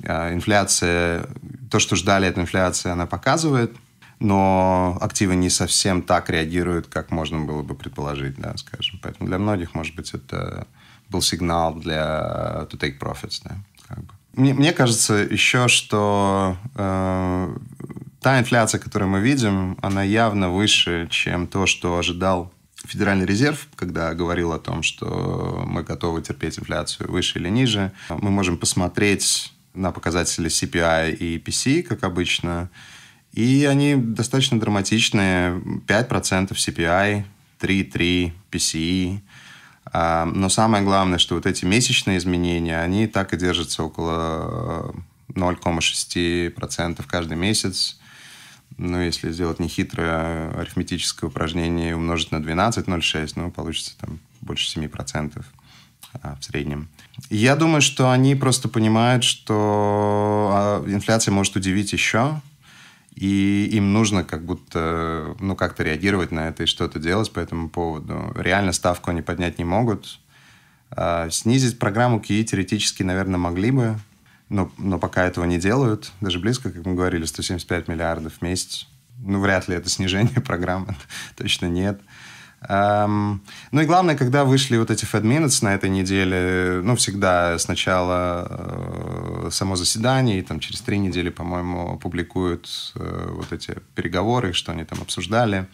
э, 0.02 0.34
инфляция, 0.34 1.28
то, 1.70 1.78
что 1.78 1.94
ждали 1.94 2.24
от 2.24 2.38
инфляции, 2.38 2.90
она 2.90 3.06
показывает, 3.06 3.76
но 4.18 4.98
активы 5.00 5.36
не 5.36 5.50
совсем 5.50 6.02
так 6.02 6.30
реагируют, 6.30 6.86
как 6.86 7.10
можно 7.10 7.40
было 7.40 7.62
бы 7.62 7.74
предположить, 7.74 8.36
да, 8.36 8.56
скажем. 8.56 8.98
Поэтому 9.02 9.28
для 9.28 9.38
многих, 9.38 9.74
может 9.74 9.94
быть, 9.94 10.14
это 10.14 10.66
был 11.10 11.22
сигнал 11.22 11.74
для 11.74 12.66
to 12.70 12.78
take 12.78 12.98
profits, 12.98 13.42
да, 13.44 13.56
как 13.86 13.98
бы. 13.98 14.12
Мне, 14.32 14.54
мне 14.54 14.72
кажется 14.72 15.14
еще, 15.14 15.68
что 15.68 16.56
э, 16.76 17.56
та 18.20 18.38
инфляция, 18.38 18.78
которую 18.78 19.10
мы 19.10 19.20
видим, 19.20 19.76
она 19.82 20.02
явно 20.02 20.50
выше, 20.50 21.08
чем 21.10 21.46
то, 21.46 21.66
что 21.66 21.98
ожидал 21.98 22.52
Федеральный 22.84 23.26
резерв, 23.26 23.68
когда 23.76 24.14
говорил 24.14 24.52
о 24.52 24.58
том, 24.58 24.82
что 24.82 25.64
мы 25.66 25.82
готовы 25.82 26.22
терпеть 26.22 26.58
инфляцию 26.58 27.10
выше 27.10 27.38
или 27.38 27.48
ниже, 27.48 27.92
мы 28.08 28.30
можем 28.30 28.56
посмотреть 28.56 29.52
на 29.74 29.92
показатели 29.92 30.48
CPI 30.48 31.14
и 31.14 31.38
PCE, 31.38 31.82
как 31.82 32.02
обычно, 32.04 32.70
и 33.32 33.64
они 33.64 33.94
достаточно 33.94 34.58
драматичные. 34.58 35.60
5% 35.86 36.50
CPI, 36.52 37.24
3,3 37.60 38.32
PCE. 38.50 39.20
Но 39.92 40.48
самое 40.48 40.82
главное, 40.82 41.18
что 41.18 41.34
вот 41.36 41.46
эти 41.46 41.64
месячные 41.64 42.18
изменения, 42.18 42.80
они 42.80 43.06
так 43.06 43.34
и 43.34 43.36
держатся 43.36 43.84
около 43.84 44.94
0,6% 45.28 47.04
каждый 47.06 47.36
месяц. 47.36 47.99
Ну, 48.82 48.98
если 48.98 49.30
сделать 49.30 49.58
нехитрое 49.60 50.52
арифметическое 50.58 51.28
упражнение 51.28 51.90
и 51.90 51.92
умножить 51.92 52.32
на 52.32 52.36
12,06, 52.36 53.32
ну, 53.36 53.50
получится 53.50 53.92
там 54.00 54.20
больше 54.40 54.80
7% 54.80 55.44
а, 56.22 56.38
в 56.40 56.44
среднем. 56.44 56.88
Я 57.28 57.56
думаю, 57.56 57.82
что 57.82 58.10
они 58.10 58.34
просто 58.34 58.70
понимают, 58.70 59.22
что 59.22 60.50
а, 60.50 60.84
инфляция 60.86 61.30
может 61.30 61.56
удивить 61.56 61.92
еще, 61.92 62.40
и 63.14 63.68
им 63.70 63.92
нужно 63.92 64.24
как 64.24 64.46
будто, 64.46 65.36
ну, 65.40 65.54
как-то 65.56 65.82
реагировать 65.82 66.30
на 66.30 66.48
это 66.48 66.62
и 66.62 66.66
что-то 66.66 66.98
делать 66.98 67.30
по 67.30 67.38
этому 67.38 67.68
поводу. 67.68 68.32
Реально 68.34 68.72
ставку 68.72 69.10
они 69.10 69.20
поднять 69.20 69.58
не 69.58 69.64
могут. 69.64 70.20
А, 70.90 71.28
снизить 71.28 71.78
программу 71.78 72.18
QE 72.18 72.44
теоретически, 72.44 73.02
наверное, 73.02 73.36
могли 73.36 73.72
бы, 73.72 73.98
но, 74.50 74.70
но 74.76 74.98
пока 74.98 75.24
этого 75.24 75.46
не 75.46 75.58
делают. 75.58 76.12
Даже 76.20 76.38
близко, 76.38 76.70
как 76.70 76.84
мы 76.84 76.94
говорили, 76.94 77.24
175 77.24 77.88
миллиардов 77.88 78.34
в 78.34 78.42
месяц. 78.42 78.86
Ну, 79.18 79.40
вряд 79.40 79.68
ли 79.68 79.76
это 79.76 79.88
снижение 79.88 80.40
программы, 80.44 80.94
точно 81.36 81.66
нет. 81.66 82.00
Um, 82.68 83.40
ну 83.72 83.80
и 83.80 83.86
главное, 83.86 84.16
когда 84.16 84.44
вышли 84.44 84.76
вот 84.76 84.90
эти 84.90 85.06
Fed 85.06 85.22
Minutes 85.22 85.64
на 85.64 85.74
этой 85.74 85.88
неделе, 85.88 86.82
ну, 86.84 86.94
всегда 86.94 87.58
сначала 87.58 89.46
э, 89.46 89.48
само 89.50 89.76
заседание, 89.76 90.38
и 90.38 90.42
там 90.42 90.60
через 90.60 90.82
три 90.82 90.98
недели, 90.98 91.30
по-моему, 91.30 91.98
публикуют 91.98 92.92
э, 92.96 93.28
вот 93.30 93.52
эти 93.52 93.78
переговоры, 93.94 94.52
что 94.52 94.72
они 94.72 94.84
там 94.84 95.00
обсуждали. 95.00 95.68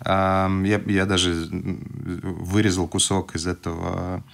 Um, 0.00 0.66
я, 0.66 0.80
я 0.86 1.06
даже 1.06 1.46
вырезал 1.52 2.88
кусок 2.88 3.36
из 3.36 3.46
этого 3.46 4.24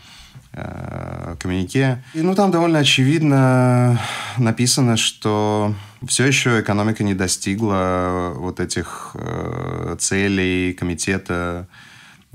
э, 0.52 1.36
коммунике. 1.38 2.02
И, 2.14 2.22
ну, 2.22 2.34
там 2.34 2.50
довольно 2.50 2.78
очевидно 2.80 4.00
написано, 4.38 4.96
что 4.96 5.74
все 6.06 6.26
еще 6.26 6.60
экономика 6.60 7.04
не 7.04 7.14
достигла 7.14 8.32
вот 8.36 8.60
этих 8.60 9.10
э, 9.14 9.96
целей 9.98 10.72
комитета 10.72 11.66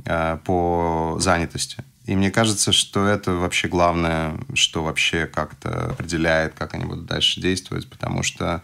Э, 0.04 0.38
по 0.44 1.18
занятости. 1.20 1.78
И 2.06 2.16
мне 2.16 2.30
кажется, 2.30 2.72
что 2.72 3.08
это 3.08 3.34
вообще 3.34 3.68
главное, 3.68 4.38
что 4.54 4.84
вообще 4.84 5.26
как-то 5.26 5.92
определяет, 5.92 6.54
как 6.54 6.76
они 6.76 6.86
будут 6.86 7.06
дальше 7.06 7.42
действовать, 7.42 7.90
потому 7.90 8.22
что 8.22 8.62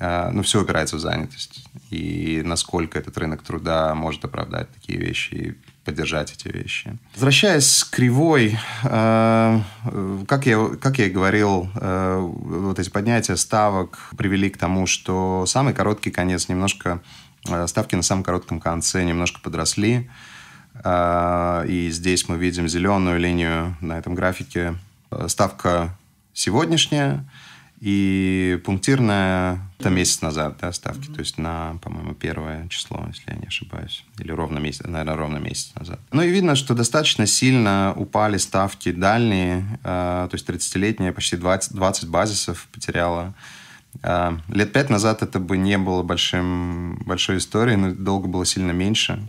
э, 0.00 0.30
ну, 0.32 0.42
все 0.42 0.62
упирается 0.62 0.96
в 0.96 1.00
занятость. 1.00 1.64
И 1.90 2.42
насколько 2.44 2.98
этот 2.98 3.16
рынок 3.18 3.42
труда 3.42 3.94
может 3.94 4.24
оправдать 4.24 4.68
такие 4.72 4.98
вещи 4.98 5.34
и 5.34 5.54
поддержать 5.84 6.32
эти 6.32 6.48
вещи. 6.48 6.96
Возвращаясь 7.14 7.84
к 7.84 7.90
кривой, 7.90 8.58
э, 8.84 9.60
как, 10.26 10.46
я, 10.46 10.68
как 10.80 10.98
я 10.98 11.06
и 11.06 11.10
говорил, 11.10 11.68
вот 11.74 12.78
эти 12.78 12.88
поднятия 12.88 13.36
ставок 13.36 13.98
привели 14.16 14.50
к 14.50 14.56
тому, 14.56 14.86
что 14.86 15.44
самый 15.46 15.74
короткий 15.74 16.10
конец 16.10 16.48
немножко, 16.48 17.00
ставки 17.66 17.94
на 17.94 18.02
самом 18.02 18.24
коротком 18.24 18.60
конце 18.60 19.04
немножко 19.04 19.40
подросли. 19.40 20.08
А, 20.82 21.64
и 21.66 21.90
здесь 21.90 22.28
мы 22.28 22.36
видим 22.36 22.68
зеленую 22.68 23.20
линию 23.20 23.76
на 23.80 23.98
этом 23.98 24.14
графике. 24.14 24.74
Ставка 25.28 25.96
сегодняшняя 26.32 27.24
и 27.84 28.58
пунктирная 28.64 29.60
это 29.78 29.90
месяц 29.90 30.22
назад, 30.22 30.56
да, 30.58 30.72
ставки, 30.72 31.08
то 31.08 31.20
есть 31.20 31.36
на, 31.36 31.78
по-моему, 31.82 32.14
первое 32.14 32.66
число, 32.68 33.04
если 33.08 33.30
я 33.30 33.36
не 33.36 33.46
ошибаюсь, 33.46 34.06
или 34.18 34.32
ровно 34.32 34.58
месяц, 34.58 34.86
наверное, 34.86 35.16
ровно 35.16 35.36
месяц 35.36 35.74
назад. 35.78 36.00
Ну 36.10 36.22
и 36.22 36.30
видно, 36.30 36.54
что 36.54 36.72
достаточно 36.72 37.26
сильно 37.26 37.92
упали 37.94 38.38
ставки 38.38 38.90
дальние, 38.90 39.66
э, 39.84 40.28
то 40.30 40.30
есть 40.32 40.48
30-летняя 40.48 41.12
почти 41.12 41.36
20, 41.36 41.74
20 41.74 42.08
базисов 42.08 42.68
потеряла. 42.72 43.34
Э, 44.02 44.38
лет 44.48 44.72
пять 44.72 44.88
назад 44.88 45.22
это 45.22 45.38
бы 45.38 45.58
не 45.58 45.76
было 45.76 46.02
большим, 46.02 47.02
большой 47.04 47.36
историей, 47.36 47.76
но 47.76 47.92
долго 47.92 48.28
было 48.28 48.46
сильно 48.46 48.72
меньше. 48.72 49.22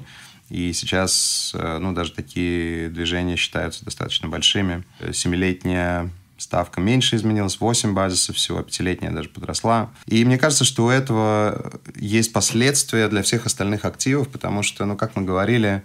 И 0.49 0.71
сейчас, 0.71 1.51
э, 1.55 1.77
ну, 1.79 1.91
даже 1.91 2.13
такие 2.13 2.87
движения 2.87 3.35
считаются 3.35 3.83
достаточно 3.83 4.29
большими. 4.29 4.85
Семилетняя 5.11 6.09
ставка 6.37 6.81
меньше 6.81 7.15
изменилась, 7.15 7.59
8 7.59 7.93
базисов 7.93 8.35
всего, 8.35 8.61
пятилетняя 8.61 9.11
даже 9.11 9.29
подросла. 9.29 9.91
И 10.05 10.23
мне 10.25 10.37
кажется, 10.37 10.65
что 10.65 10.85
у 10.85 10.89
этого 10.89 11.79
есть 11.95 12.33
последствия 12.33 13.07
для 13.07 13.23
всех 13.23 13.45
остальных 13.45 13.85
активов, 13.85 14.29
потому 14.29 14.63
что, 14.63 14.85
ну, 14.85 14.97
как 14.97 15.15
мы 15.15 15.23
говорили, 15.23 15.83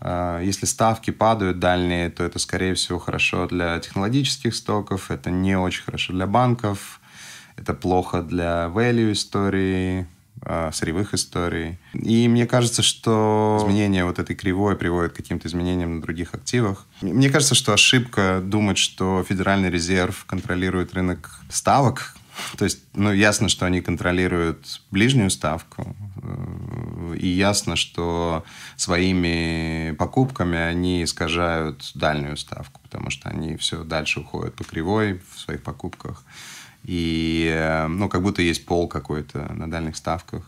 э, 0.00 0.42
если 0.44 0.66
ставки 0.66 1.10
падают 1.10 1.58
дальние, 1.58 2.10
то 2.10 2.24
это, 2.24 2.38
скорее 2.38 2.74
всего, 2.74 2.98
хорошо 2.98 3.46
для 3.46 3.78
технологических 3.78 4.54
стоков, 4.54 5.10
это 5.10 5.30
не 5.30 5.56
очень 5.56 5.84
хорошо 5.84 6.12
для 6.12 6.26
банков, 6.26 7.00
это 7.56 7.74
плохо 7.74 8.22
для 8.22 8.70
value 8.74 9.12
истории, 9.12 10.06
сырьевых 10.72 11.14
историй. 11.14 11.78
И 11.94 12.28
мне 12.28 12.46
кажется, 12.46 12.82
что 12.82 13.58
изменение 13.62 14.04
вот 14.04 14.18
этой 14.18 14.36
кривой 14.36 14.76
приводит 14.76 15.12
к 15.12 15.16
каким-то 15.16 15.48
изменениям 15.48 15.96
на 15.96 16.02
других 16.02 16.34
активах. 16.34 16.86
Мне 17.00 17.30
кажется, 17.30 17.54
что 17.54 17.72
ошибка 17.72 18.40
думать, 18.44 18.78
что 18.78 19.24
Федеральный 19.28 19.70
резерв 19.70 20.24
контролирует 20.26 20.94
рынок 20.94 21.40
ставок, 21.50 22.14
то 22.56 22.64
есть, 22.64 22.80
ну, 22.94 23.12
ясно, 23.12 23.48
что 23.48 23.66
они 23.66 23.80
контролируют 23.80 24.80
ближнюю 24.90 25.30
ставку, 25.30 25.96
э, 26.22 27.16
и 27.18 27.28
ясно, 27.28 27.76
что 27.76 28.44
своими 28.76 29.94
покупками 29.98 30.58
они 30.58 31.04
искажают 31.04 31.90
дальнюю 31.94 32.36
ставку, 32.36 32.80
потому 32.82 33.10
что 33.10 33.28
они 33.28 33.56
все 33.56 33.84
дальше 33.84 34.20
уходят 34.20 34.54
по 34.54 34.64
кривой 34.64 35.20
в 35.34 35.40
своих 35.40 35.62
покупках 35.62 36.24
и, 36.84 37.50
э, 37.52 37.86
ну, 37.88 38.08
как 38.08 38.22
будто 38.22 38.42
есть 38.42 38.66
пол 38.66 38.88
какой-то 38.88 39.52
на 39.54 39.70
дальних 39.70 39.96
ставках. 39.96 40.42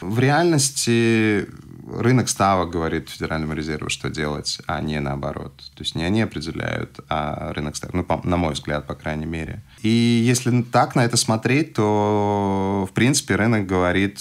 В 0.00 0.18
реальности 0.18 1.46
рынок 1.86 2.28
ставок 2.28 2.70
говорит 2.70 3.08
Федеральному 3.08 3.52
резерву, 3.54 3.88
что 3.88 4.10
делать, 4.10 4.60
а 4.66 4.80
не 4.80 4.98
наоборот. 5.00 5.54
То 5.74 5.82
есть 5.82 5.94
не 5.94 6.04
они 6.04 6.22
определяют, 6.22 6.98
а 7.08 7.52
рынок 7.52 7.76
ставок. 7.76 7.94
Ну, 7.94 8.04
по, 8.04 8.20
на 8.24 8.36
мой 8.36 8.54
взгляд, 8.54 8.86
по 8.86 8.94
крайней 8.94 9.26
мере. 9.26 9.62
И 9.82 9.88
если 9.88 10.62
так 10.62 10.96
на 10.96 11.04
это 11.04 11.16
смотреть, 11.16 11.74
то, 11.74 12.88
в 12.90 12.92
принципе, 12.94 13.36
рынок 13.36 13.66
говорит 13.66 14.18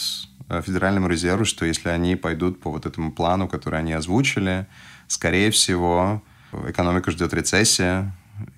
э, 0.49 0.61
Федеральному 0.61 1.07
резерву, 1.07 1.45
что 1.45 1.65
если 1.65 1.89
они 1.89 2.15
пойдут 2.15 2.59
по 2.59 2.69
вот 2.69 2.85
этому 2.85 3.11
плану, 3.11 3.47
который 3.47 3.79
они 3.79 3.93
озвучили, 3.93 4.67
скорее 5.07 5.49
всего, 5.49 6.21
экономика 6.67 7.09
ждет 7.11 7.33
рецессия, 7.33 8.13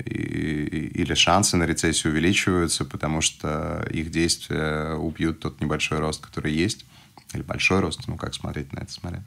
или 0.06 1.14
шансы 1.14 1.58
на 1.58 1.64
рецессию 1.64 2.14
увеличиваются, 2.14 2.86
потому 2.86 3.22
что 3.22 3.86
их 3.92 4.12
действия 4.12 4.94
убьют 4.96 5.40
тот 5.40 5.62
небольшой 5.62 6.00
рост, 6.00 6.26
который 6.26 6.54
есть. 6.54 6.86
Или 7.34 7.42
большой 7.42 7.80
рост, 7.80 8.08
ну 8.08 8.16
как 8.16 8.34
смотреть 8.34 8.74
на 8.74 8.80
это, 8.80 8.92
смотря. 8.92 9.24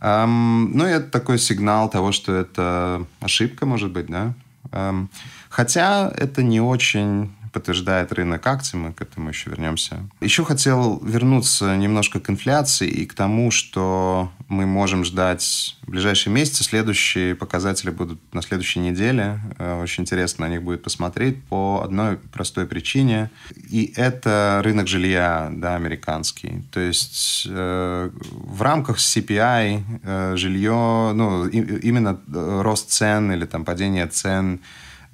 Um, 0.00 0.70
ну, 0.74 0.84
это 0.84 1.08
такой 1.08 1.38
сигнал 1.38 1.88
того, 1.88 2.12
что 2.12 2.34
это 2.34 3.06
ошибка, 3.20 3.64
может 3.64 3.92
быть, 3.92 4.06
да. 4.06 4.34
Um, 4.70 5.08
хотя 5.48 6.12
это 6.16 6.42
не 6.42 6.60
очень 6.60 7.32
подтверждает 7.54 8.12
рынок 8.12 8.44
акций, 8.46 8.76
мы 8.76 8.92
к 8.92 9.00
этому 9.00 9.28
еще 9.28 9.48
вернемся. 9.48 10.06
Еще 10.20 10.44
хотел 10.44 10.98
вернуться 10.98 11.76
немножко 11.76 12.18
к 12.18 12.28
инфляции 12.28 12.88
и 12.88 13.06
к 13.06 13.14
тому, 13.14 13.52
что 13.52 14.30
мы 14.48 14.66
можем 14.66 15.04
ждать 15.04 15.76
в 15.82 15.90
ближайшие 15.90 16.32
месяцы. 16.34 16.64
Следующие 16.64 17.36
показатели 17.36 17.90
будут 17.90 18.18
на 18.34 18.42
следующей 18.42 18.80
неделе. 18.80 19.38
Э, 19.58 19.80
очень 19.80 20.02
интересно 20.02 20.46
на 20.46 20.50
них 20.50 20.62
будет 20.62 20.82
посмотреть 20.82 21.42
по 21.44 21.82
одной 21.84 22.16
простой 22.16 22.66
причине. 22.66 23.30
И 23.70 23.92
это 23.96 24.60
рынок 24.64 24.88
жилья, 24.88 25.48
да, 25.52 25.76
американский. 25.76 26.64
То 26.72 26.80
есть 26.80 27.46
э, 27.48 28.10
в 28.32 28.62
рамках 28.62 28.98
CPI 28.98 29.82
э, 30.02 30.36
жилье, 30.36 31.12
ну, 31.14 31.46
и, 31.46 31.58
именно 31.86 32.20
рост 32.26 32.90
цен 32.90 33.30
или 33.30 33.44
там 33.44 33.64
падение 33.64 34.08
цен 34.08 34.60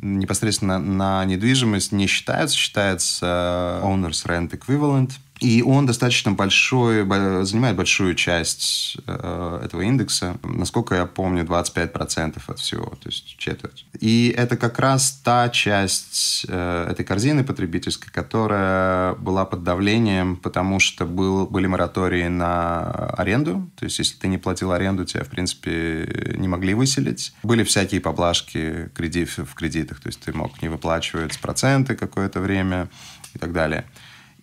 непосредственно 0.03 0.79
на 0.79 1.25
недвижимость 1.25 1.93
не 1.93 2.07
считается, 2.07 2.57
считается 2.57 3.81
Owner's 3.85 4.27
Rent 4.27 4.51
Equivalent– 4.51 5.13
и 5.41 5.63
он 5.63 5.87
достаточно 5.87 6.33
большой, 6.33 7.03
занимает 7.45 7.75
большую 7.75 8.15
часть 8.15 8.99
э, 9.07 9.61
этого 9.65 9.81
индекса. 9.81 10.37
Насколько 10.43 10.97
я 10.97 11.07
помню, 11.07 11.45
25% 11.45 12.39
от 12.47 12.59
всего, 12.59 12.87
то 12.87 13.09
есть 13.09 13.37
четверть. 13.39 13.87
И 13.99 14.35
это 14.37 14.59
как 14.59 14.79
раз 14.79 15.13
та 15.25 15.49
часть 15.49 16.45
э, 16.47 16.89
этой 16.91 17.05
корзины 17.05 17.43
потребительской, 17.43 18.13
которая 18.13 19.15
была 19.15 19.47
под 19.47 19.65
давлением, 19.65 20.37
потому 20.37 20.79
что 20.79 21.07
был, 21.07 21.47
были 21.47 21.67
моратории 21.67 22.29
на 22.29 23.07
аренду. 23.17 23.71
То 23.77 23.87
есть 23.87 23.99
если 23.99 24.19
ты 24.19 24.29
не 24.29 24.37
платил 24.37 24.73
аренду, 24.73 25.07
тебя, 25.07 25.25
в 25.25 25.29
принципе, 25.29 26.35
не 26.37 26.49
могли 26.49 26.75
выселить. 26.75 27.33
Были 27.43 27.65
всякие 27.65 28.03
поблажки 28.03 28.91
кредит, 28.95 29.31
в 29.31 29.55
кредитах, 29.55 30.01
то 30.01 30.09
есть 30.09 30.21
ты 30.21 30.33
мог 30.33 30.61
не 30.61 30.69
выплачивать 30.69 31.39
проценты 31.41 31.97
какое-то 31.97 32.41
время 32.41 32.91
и 33.35 33.39
так 33.39 33.53
далее. 33.53 33.87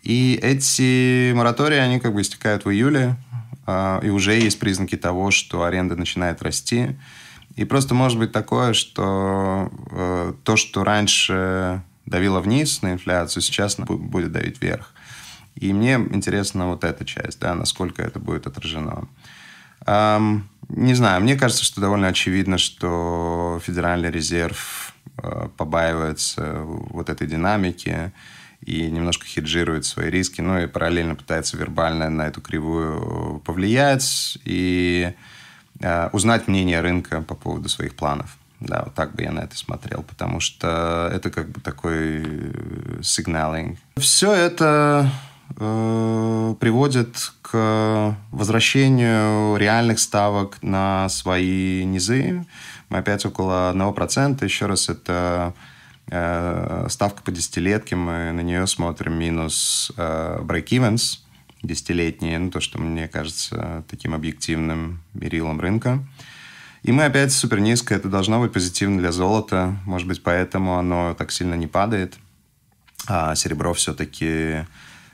И 0.08 0.40
эти 0.42 1.34
моратории, 1.34 1.76
они 1.76 2.00
как 2.00 2.14
бы 2.14 2.22
истекают 2.22 2.64
в 2.64 2.72
июле, 2.72 3.18
а, 3.66 4.00
и 4.02 4.08
уже 4.08 4.40
есть 4.40 4.58
признаки 4.58 4.96
того, 4.96 5.32
что 5.32 5.66
аренда 5.66 5.98
начинает 5.98 6.42
расти. 6.42 6.98
И 7.58 7.66
просто 7.66 7.94
может 7.94 8.18
быть 8.18 8.32
такое, 8.32 8.72
что 8.72 9.70
э, 9.92 10.34
то, 10.46 10.56
что 10.56 10.86
раньше 10.86 11.84
давило 12.06 12.40
вниз 12.40 12.82
на 12.84 12.94
инфляцию, 12.94 13.44
сейчас 13.44 13.76
будет 13.76 14.32
давить 14.32 14.62
вверх. 14.62 14.94
И 15.56 15.74
мне 15.74 15.96
интересна 15.96 16.68
вот 16.68 16.86
эта 16.86 17.04
часть, 17.04 17.42
да, 17.42 17.54
насколько 17.54 18.02
это 18.02 18.18
будет 18.18 18.48
отражено. 18.48 19.10
Эм, 19.86 20.48
не 20.70 20.94
знаю, 20.94 21.22
мне 21.22 21.36
кажется, 21.36 21.66
что 21.66 21.82
довольно 21.82 22.08
очевидно, 22.08 22.58
что 22.58 23.60
Федеральный 23.62 24.10
резерв 24.10 24.94
э, 25.22 25.50
побаивается 25.58 26.62
вот 26.62 27.10
этой 27.10 27.28
динамики 27.28 28.14
и 28.68 28.92
немножко 28.92 29.26
хеджирует 29.26 29.86
свои 29.86 30.10
риски, 30.10 30.42
ну 30.42 30.60
и 30.60 30.68
параллельно 30.68 31.16
пытается 31.16 31.56
вербально 31.56 32.10
на 32.10 32.28
эту 32.28 32.42
кривую 32.42 33.40
повлиять 33.46 34.38
и 34.44 35.14
э, 35.80 36.10
узнать 36.12 36.50
мнение 36.50 36.82
рынка 36.82 37.22
по 37.22 37.34
поводу 37.34 37.70
своих 37.70 37.96
планов. 37.96 38.38
Да, 38.60 38.82
вот 38.84 38.94
так 38.94 39.16
бы 39.16 39.24
я 39.24 39.32
на 39.32 39.40
это 39.40 39.56
смотрел, 39.56 40.04
потому 40.04 40.42
что 40.42 41.10
это 41.14 41.30
как 41.30 41.50
бы 41.50 41.62
такой 41.62 42.52
сигналинг. 43.02 43.80
Все 43.96 44.34
это 44.34 45.10
э, 45.56 46.56
приводит 46.60 47.32
к 47.44 48.18
возвращению 48.32 49.56
реальных 49.56 50.00
ставок 50.00 50.58
на 50.62 51.08
свои 51.08 51.86
низы. 51.86 52.46
Мы 52.90 52.98
опять 52.98 53.26
около 53.26 53.72
1%. 53.74 54.44
Еще 54.44 54.66
раз, 54.66 54.90
это 54.90 55.54
э, 55.56 55.77
ставка 56.08 57.22
по 57.24 57.32
десятилетке. 57.32 57.96
Мы 57.96 58.32
на 58.32 58.42
нее 58.42 58.66
смотрим 58.68 59.14
минус 59.20 59.92
э, 59.98 60.40
break-evens 60.42 61.20
десятилетние. 61.64 62.40
Ну, 62.40 62.52
то, 62.52 62.60
что 62.60 62.80
мне 62.80 63.08
кажется 63.08 63.84
таким 63.90 64.14
объективным 64.14 65.02
мерилом 65.14 65.60
рынка. 65.60 66.06
И 66.84 66.92
мы 66.92 67.06
опять 67.06 67.32
супер 67.34 67.60
низко. 67.60 67.96
Это 67.96 68.10
должно 68.10 68.40
быть 68.40 68.54
позитивно 68.54 69.00
для 69.00 69.12
золота. 69.12 69.78
Может 69.86 70.08
быть, 70.08 70.24
поэтому 70.24 70.78
оно 70.78 71.14
так 71.14 71.32
сильно 71.32 71.56
не 71.56 71.68
падает. 71.68 72.18
А 73.08 73.36
серебро 73.36 73.74
все-таки 73.74 74.66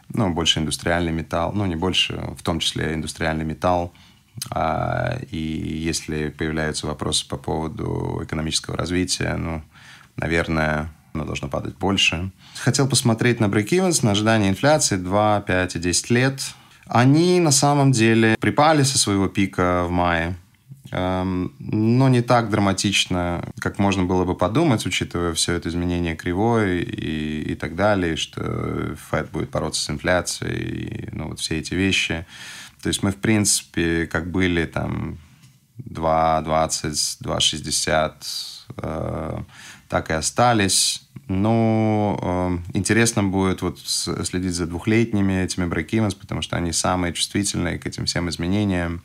ну, 0.10 0.32
больше 0.34 0.60
индустриальный 0.60 1.12
металл. 1.12 1.54
Ну, 1.54 1.66
не 1.66 1.76
больше, 1.76 2.22
в 2.38 2.44
том 2.44 2.60
числе 2.60 2.94
индустриальный 2.94 3.46
металл. 3.46 3.94
А, 4.50 5.20
и 5.32 5.38
если 5.38 6.30
появляются 6.30 6.88
вопросы 6.88 7.28
по 7.28 7.38
поводу 7.38 8.22
экономического 8.24 8.76
развития, 8.76 9.36
ну, 9.38 9.64
наверное, 10.18 10.92
оно 11.14 11.26
должно 11.26 11.48
падать 11.48 11.78
больше. 11.78 12.32
Хотел 12.58 12.88
посмотреть 12.88 13.40
на 13.40 13.46
break-evens, 13.46 14.04
на 14.04 14.12
ожидание 14.12 14.50
инфляции 14.50 14.98
2, 14.98 15.42
5 15.42 15.76
и 15.76 15.80
10 15.80 16.10
лет. 16.10 16.42
Они 16.86 17.40
на 17.40 17.52
самом 17.52 17.92
деле 17.92 18.36
припали 18.40 18.84
со 18.84 18.98
своего 18.98 19.28
пика 19.28 19.86
в 19.86 19.92
мае. 19.92 20.36
Эм, 20.92 21.56
но 21.58 22.08
не 22.08 22.22
так 22.22 22.52
драматично, 22.52 23.44
как 23.60 23.80
можно 23.80 24.04
было 24.04 24.26
бы 24.26 24.36
подумать, 24.36 24.86
учитывая 24.86 25.34
все 25.34 25.54
это 25.54 25.70
изменение 25.70 26.16
кривой 26.16 26.84
и, 26.84 27.52
и 27.54 27.56
так 27.56 27.76
далее, 27.76 28.16
что 28.16 28.96
ФЭД 29.10 29.32
будет 29.32 29.50
бороться 29.50 29.82
с 29.82 29.90
инфляцией, 29.90 31.08
и, 31.08 31.10
ну, 31.12 31.30
вот 31.30 31.40
все 31.40 31.58
эти 31.58 31.74
вещи. 31.74 32.28
То 32.84 32.90
есть 32.90 33.02
мы, 33.02 33.12
в 33.12 33.16
принципе, 33.16 34.06
как 34.06 34.30
были 34.30 34.66
там 34.66 35.18
2,20, 35.80 37.18
2,60, 37.24 38.14
э, 38.78 39.44
так 39.94 40.10
и 40.10 40.14
остались. 40.14 41.08
Но 41.28 42.20
э, 42.20 42.78
интересно 42.78 43.24
будет 43.24 43.62
вот 43.62 43.80
следить 43.80 44.56
за 44.56 44.66
двухлетними 44.66 45.44
этими 45.44 45.66
брейкивенс, 45.66 46.16
потому 46.16 46.42
что 46.42 46.58
они 46.58 46.72
самые 46.72 47.14
чувствительные 47.14 47.78
к 47.78 47.86
этим 47.86 48.06
всем 48.06 48.28
изменениям. 48.28 49.04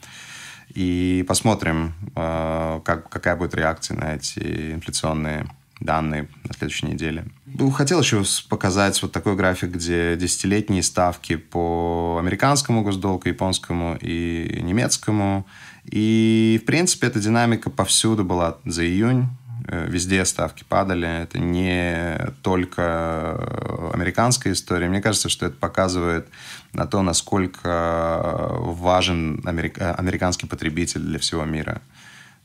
И 0.71 1.27
посмотрим, 1.29 1.93
э, 2.17 2.81
как, 2.87 3.11
какая 3.11 3.37
будет 3.37 3.55
реакция 3.55 3.99
на 3.99 4.15
эти 4.15 4.73
инфляционные 4.73 5.51
данные 5.79 6.29
на 6.45 6.55
следующей 6.55 6.87
неделе. 6.87 7.27
Ну, 7.45 7.71
хотел 7.71 8.01
еще 8.01 8.25
показать 8.49 9.01
вот 9.03 9.13
такой 9.13 9.37
график, 9.37 9.73
где 9.73 10.17
десятилетние 10.17 10.83
ставки 10.83 11.37
по 11.37 12.17
американскому 12.19 12.83
госдолгу, 12.83 13.29
японскому 13.29 13.99
и 14.01 14.59
немецкому. 14.63 15.47
И, 15.85 16.59
в 16.63 16.67
принципе, 16.67 17.09
эта 17.09 17.21
динамика 17.21 17.69
повсюду 17.69 18.25
была 18.25 18.57
за 18.65 18.87
июнь. 18.87 19.29
Э, 19.71 19.87
везде 19.87 20.25
ставки 20.25 20.65
падали. 20.67 21.23
Это 21.23 21.39
не 21.39 22.33
только 22.43 23.91
американская 23.93 24.55
история. 24.55 24.89
Мне 24.89 25.03
кажется, 25.03 25.29
что 25.29 25.47
это 25.47 25.57
показывает 25.57 26.27
на 26.73 26.87
то, 26.87 27.03
насколько 27.03 28.57
важен 28.61 29.43
американский 29.45 30.47
потребитель 30.47 31.01
для 31.01 31.19
всего 31.19 31.45
мира. 31.45 31.83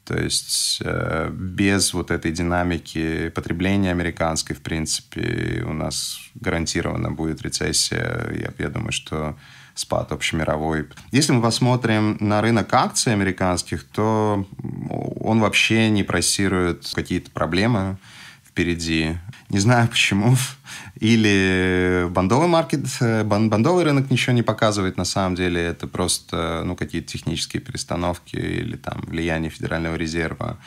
То 0.04 0.18
есть 0.18 0.82
э, 0.84 1.30
без 1.32 1.94
вот 1.94 2.12
этой 2.12 2.34
динамики 2.34 3.30
потребления 3.30 3.92
американской, 3.92 4.54
в 4.54 4.62
принципе, 4.62 5.64
у 5.66 5.72
нас 5.72 6.20
гарантированно 6.36 7.10
будет 7.12 7.42
рецессия. 7.42 8.30
Я, 8.34 8.54
я 8.58 8.70
думаю, 8.70 8.92
что 8.92 9.38
спад 9.76 10.12
общемировой. 10.12 10.86
Если 11.12 11.32
мы 11.32 11.42
посмотрим 11.42 12.18
на 12.20 12.42
рынок 12.42 12.74
акций 12.74 13.14
американских, 13.14 13.84
то 13.84 14.46
он 15.20 15.40
вообще 15.40 15.90
не 15.90 16.04
просирует 16.04 16.92
какие-то 16.94 17.32
проблемы 17.32 17.98
впереди. 18.48 19.18
Не 19.50 19.60
знаю 19.60 19.88
почему. 19.88 20.36
Или 21.00 22.08
бандовый 22.10 22.48
маркет, 22.48 22.86
бандовый 23.26 23.84
рынок 23.84 24.12
ничего 24.12 24.34
не 24.34 24.44
показывает 24.44 24.96
на 24.98 25.06
самом 25.06 25.36
деле. 25.36 25.62
Это 25.62 25.88
просто 25.88 26.62
ну, 26.66 26.76
какие-то 26.76 27.08
технические 27.08 27.62
перестановки 27.62 28.36
или 28.36 28.76
там 28.76 29.02
влияние 29.08 29.50
Федерального 29.50 29.96
резерва. 29.96 30.58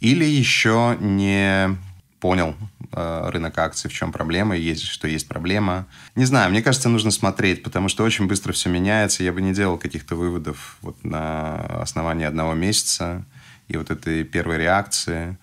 Или 0.00 0.24
еще 0.24 0.96
не 1.00 1.76
понял 2.20 2.54
э, 2.92 3.30
рынок 3.30 3.58
акций, 3.58 3.90
в 3.90 3.92
чем 3.92 4.12
проблема, 4.12 4.56
есть, 4.56 4.84
что 4.84 5.08
есть 5.08 5.26
проблема. 5.26 5.86
Не 6.14 6.26
знаю, 6.26 6.50
мне 6.50 6.62
кажется, 6.62 6.88
нужно 6.88 7.10
смотреть, 7.10 7.62
потому 7.62 7.88
что 7.88 8.04
очень 8.04 8.26
быстро 8.26 8.52
все 8.52 8.68
меняется. 8.68 9.24
Я 9.24 9.32
бы 9.32 9.40
не 9.40 9.52
делал 9.52 9.78
каких-то 9.78 10.14
выводов 10.14 10.76
вот 10.82 11.02
на 11.04 11.56
основании 11.82 12.26
одного 12.26 12.54
месяца 12.54 13.24
и 13.68 13.76
вот 13.76 13.90
этой 13.90 14.24
первой 14.24 14.58
реакции. 14.58 15.38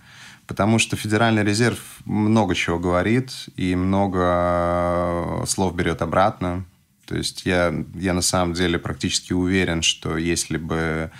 Потому 0.45 0.79
что 0.79 0.95
Федеральный 0.95 1.43
резерв 1.43 1.79
много 2.05 2.55
чего 2.55 2.79
говорит 2.79 3.31
и 3.57 3.75
много 3.75 5.43
слов 5.45 5.75
берет 5.75 6.01
обратно. 6.01 6.63
То 7.05 7.17
есть 7.17 7.45
я, 7.45 7.73
я 7.95 8.13
на 8.13 8.21
самом 8.21 8.53
деле 8.53 8.79
практически 8.79 9.33
уверен, 9.33 9.81
что 9.81 10.17
если 10.17 10.57
бы 10.57 11.11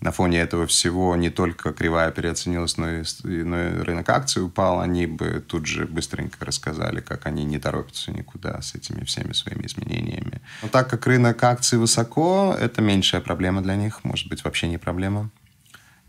на 0.00 0.12
фоне 0.12 0.40
этого 0.40 0.66
всего 0.66 1.16
не 1.16 1.30
только 1.30 1.72
кривая 1.72 2.10
переоценилась, 2.10 2.76
но 2.76 2.90
и, 2.90 3.04
но 3.24 3.60
и 3.60 3.78
рынок 3.80 4.08
акций 4.08 4.44
упал, 4.44 4.80
они 4.80 5.06
бы 5.06 5.44
тут 5.46 5.66
же 5.66 5.86
быстренько 5.86 6.44
рассказали, 6.44 7.00
как 7.00 7.26
они 7.26 7.44
не 7.44 7.58
торопятся 7.58 8.12
никуда 8.12 8.60
с 8.60 8.74
этими 8.74 9.04
всеми 9.04 9.32
своими 9.32 9.66
изменениями. 9.66 10.40
Но 10.62 10.68
так 10.68 10.90
как 10.90 11.06
рынок 11.06 11.42
акций 11.42 11.78
высоко, 11.78 12.56
это 12.58 12.82
меньшая 12.82 13.20
проблема 13.20 13.62
для 13.62 13.76
них, 13.76 14.04
может 14.04 14.28
быть, 14.28 14.44
вообще 14.44 14.68
не 14.68 14.78
проблема. 14.78 15.30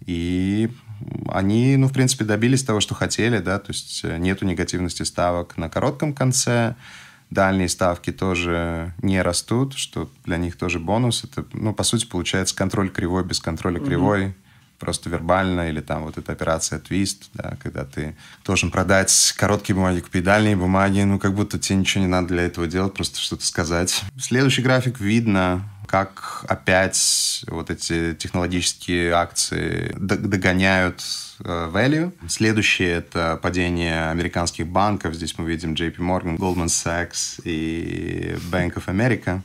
И 0.06 0.70
они, 1.30 1.78
ну, 1.78 1.88
в 1.88 1.94
принципе, 1.94 2.26
добились 2.26 2.64
того, 2.64 2.80
что 2.80 2.96
хотели, 2.96 3.40
да, 3.40 3.60
то 3.60 3.72
есть 3.72 4.04
нету 4.04 4.46
негативности 4.46 5.04
ставок 5.04 5.58
на 5.58 5.70
коротком 5.70 6.14
конце, 6.14 6.76
дальние 7.30 7.70
ставки 7.70 8.12
тоже 8.12 8.94
не 9.02 9.22
растут, 9.22 9.74
что 9.74 10.10
для 10.24 10.38
них 10.38 10.58
тоже 10.58 10.80
бонус. 10.80 11.24
Это, 11.24 11.46
ну, 11.54 11.74
по 11.74 11.84
сути, 11.84 12.06
получается 12.06 12.56
контроль 12.56 12.90
кривой 12.90 13.24
без 13.24 13.40
контроля 13.40 13.80
кривой, 13.80 14.26
mm-hmm. 14.26 14.34
Просто 14.80 15.10
вербально, 15.10 15.70
или 15.70 15.82
там 15.82 16.04
вот 16.04 16.18
эта 16.18 16.32
операция 16.32 16.80
твист, 16.80 17.30
да, 17.34 17.58
когда 17.62 17.86
ты 17.86 18.16
должен 18.46 18.72
продать 18.72 19.34
короткие 19.38 19.76
бумаги, 19.76 20.00
купить 20.00 20.24
дальние 20.24 20.56
бумаги, 20.56 21.02
ну, 21.02 21.20
как 21.20 21.34
будто 21.34 21.60
тебе 21.60 21.78
ничего 21.78 22.04
не 22.04 22.10
надо 22.10 22.30
для 22.30 22.44
этого 22.44 22.68
делать, 22.68 22.94
просто 22.94 23.20
что-то 23.20 23.46
сказать. 23.46 24.04
Следующий 24.20 24.62
график 24.62 25.00
видно, 25.00 25.64
как 25.88 26.46
опять 26.48 27.44
вот 27.48 27.70
эти 27.70 28.14
технологические 28.16 29.14
акции 29.14 29.96
догоняют 29.98 31.04
э, 31.40 31.72
value. 31.74 32.12
Следующее— 32.28 32.90
это 32.92 33.40
падение 33.42 34.10
американских 34.10 34.68
банков. 34.68 35.14
Здесь 35.14 35.38
мы 35.38 35.48
видим 35.50 35.74
JP 35.74 35.98
Morgan, 35.98 36.38
Goldman 36.38 36.66
Sachs 36.66 37.42
и 37.44 38.36
Bank 38.52 38.74
of 38.76 38.86
America. 38.88 39.42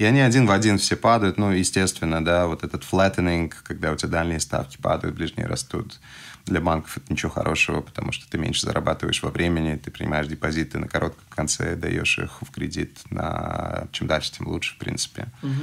И 0.00 0.04
они 0.04 0.20
один 0.20 0.46
в 0.46 0.50
один 0.50 0.78
все 0.78 0.96
падают. 0.96 1.36
Ну, 1.36 1.50
естественно, 1.50 2.24
да, 2.24 2.46
вот 2.46 2.64
этот 2.64 2.84
flattening, 2.90 3.52
когда 3.64 3.92
у 3.92 3.96
тебя 3.96 4.08
дальние 4.08 4.40
ставки 4.40 4.78
падают, 4.78 5.14
ближние 5.14 5.46
растут. 5.46 6.00
Для 6.46 6.62
банков 6.62 6.96
это 6.96 7.12
ничего 7.12 7.30
хорошего, 7.30 7.82
потому 7.82 8.10
что 8.10 8.26
ты 8.26 8.38
меньше 8.38 8.64
зарабатываешь 8.64 9.22
во 9.22 9.28
времени, 9.28 9.76
ты 9.76 9.90
принимаешь 9.90 10.26
депозиты 10.26 10.78
на 10.78 10.88
коротком 10.88 11.26
конце, 11.28 11.76
даешь 11.76 12.18
их 12.18 12.40
в 12.40 12.50
кредит 12.50 12.98
на 13.10 13.88
чем 13.92 14.06
дальше, 14.06 14.32
тем 14.32 14.48
лучше, 14.48 14.74
в 14.74 14.78
принципе. 14.78 15.26
Угу. 15.42 15.60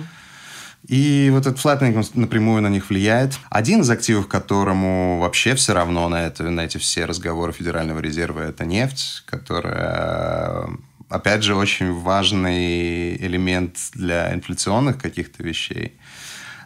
И 0.88 1.30
вот 1.34 1.48
этот 1.48 1.58
флаттинг 1.58 2.14
напрямую 2.14 2.62
на 2.62 2.70
них 2.70 2.92
влияет. 2.92 3.40
Один 3.50 3.82
из 3.82 3.90
активов, 3.90 4.28
которому 4.28 5.18
вообще 5.18 5.56
все 5.56 5.74
равно 5.74 6.08
на, 6.10 6.28
это, 6.28 6.44
на 6.44 6.62
эти 6.62 6.78
все 6.78 7.06
разговоры 7.06 7.54
Федерального 7.54 7.98
резерва, 8.02 8.42
это 8.42 8.66
нефть, 8.66 9.24
которая 9.26 10.70
опять 11.10 11.44
же, 11.44 11.56
очень 11.56 11.94
важный 11.94 13.16
элемент 13.18 13.78
для 13.94 14.34
инфляционных 14.34 14.98
каких-то 14.98 15.44
вещей. 15.44 15.94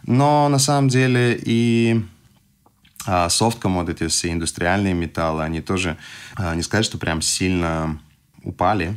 Но 0.04 0.48
на 0.48 0.58
самом 0.58 0.88
деле 0.88 1.40
и 1.40 2.04
а, 3.06 3.28
soft 3.28 3.60
commodities, 3.60 4.08
все 4.08 4.32
индустриальные 4.32 4.94
металлы, 4.94 5.42
они 5.42 5.60
тоже, 5.60 5.96
а, 6.34 6.54
не 6.54 6.62
сказать, 6.62 6.84
что 6.84 6.98
прям 6.98 7.22
сильно 7.22 8.00
упали. 8.42 8.96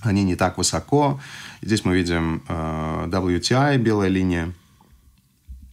они 0.00 0.22
не 0.22 0.36
так 0.36 0.58
высоко. 0.58 1.20
Здесь 1.62 1.84
мы 1.84 1.96
видим 1.96 2.42
э, 2.46 3.06
WTI, 3.08 3.78
белая 3.78 4.10
линия, 4.10 4.52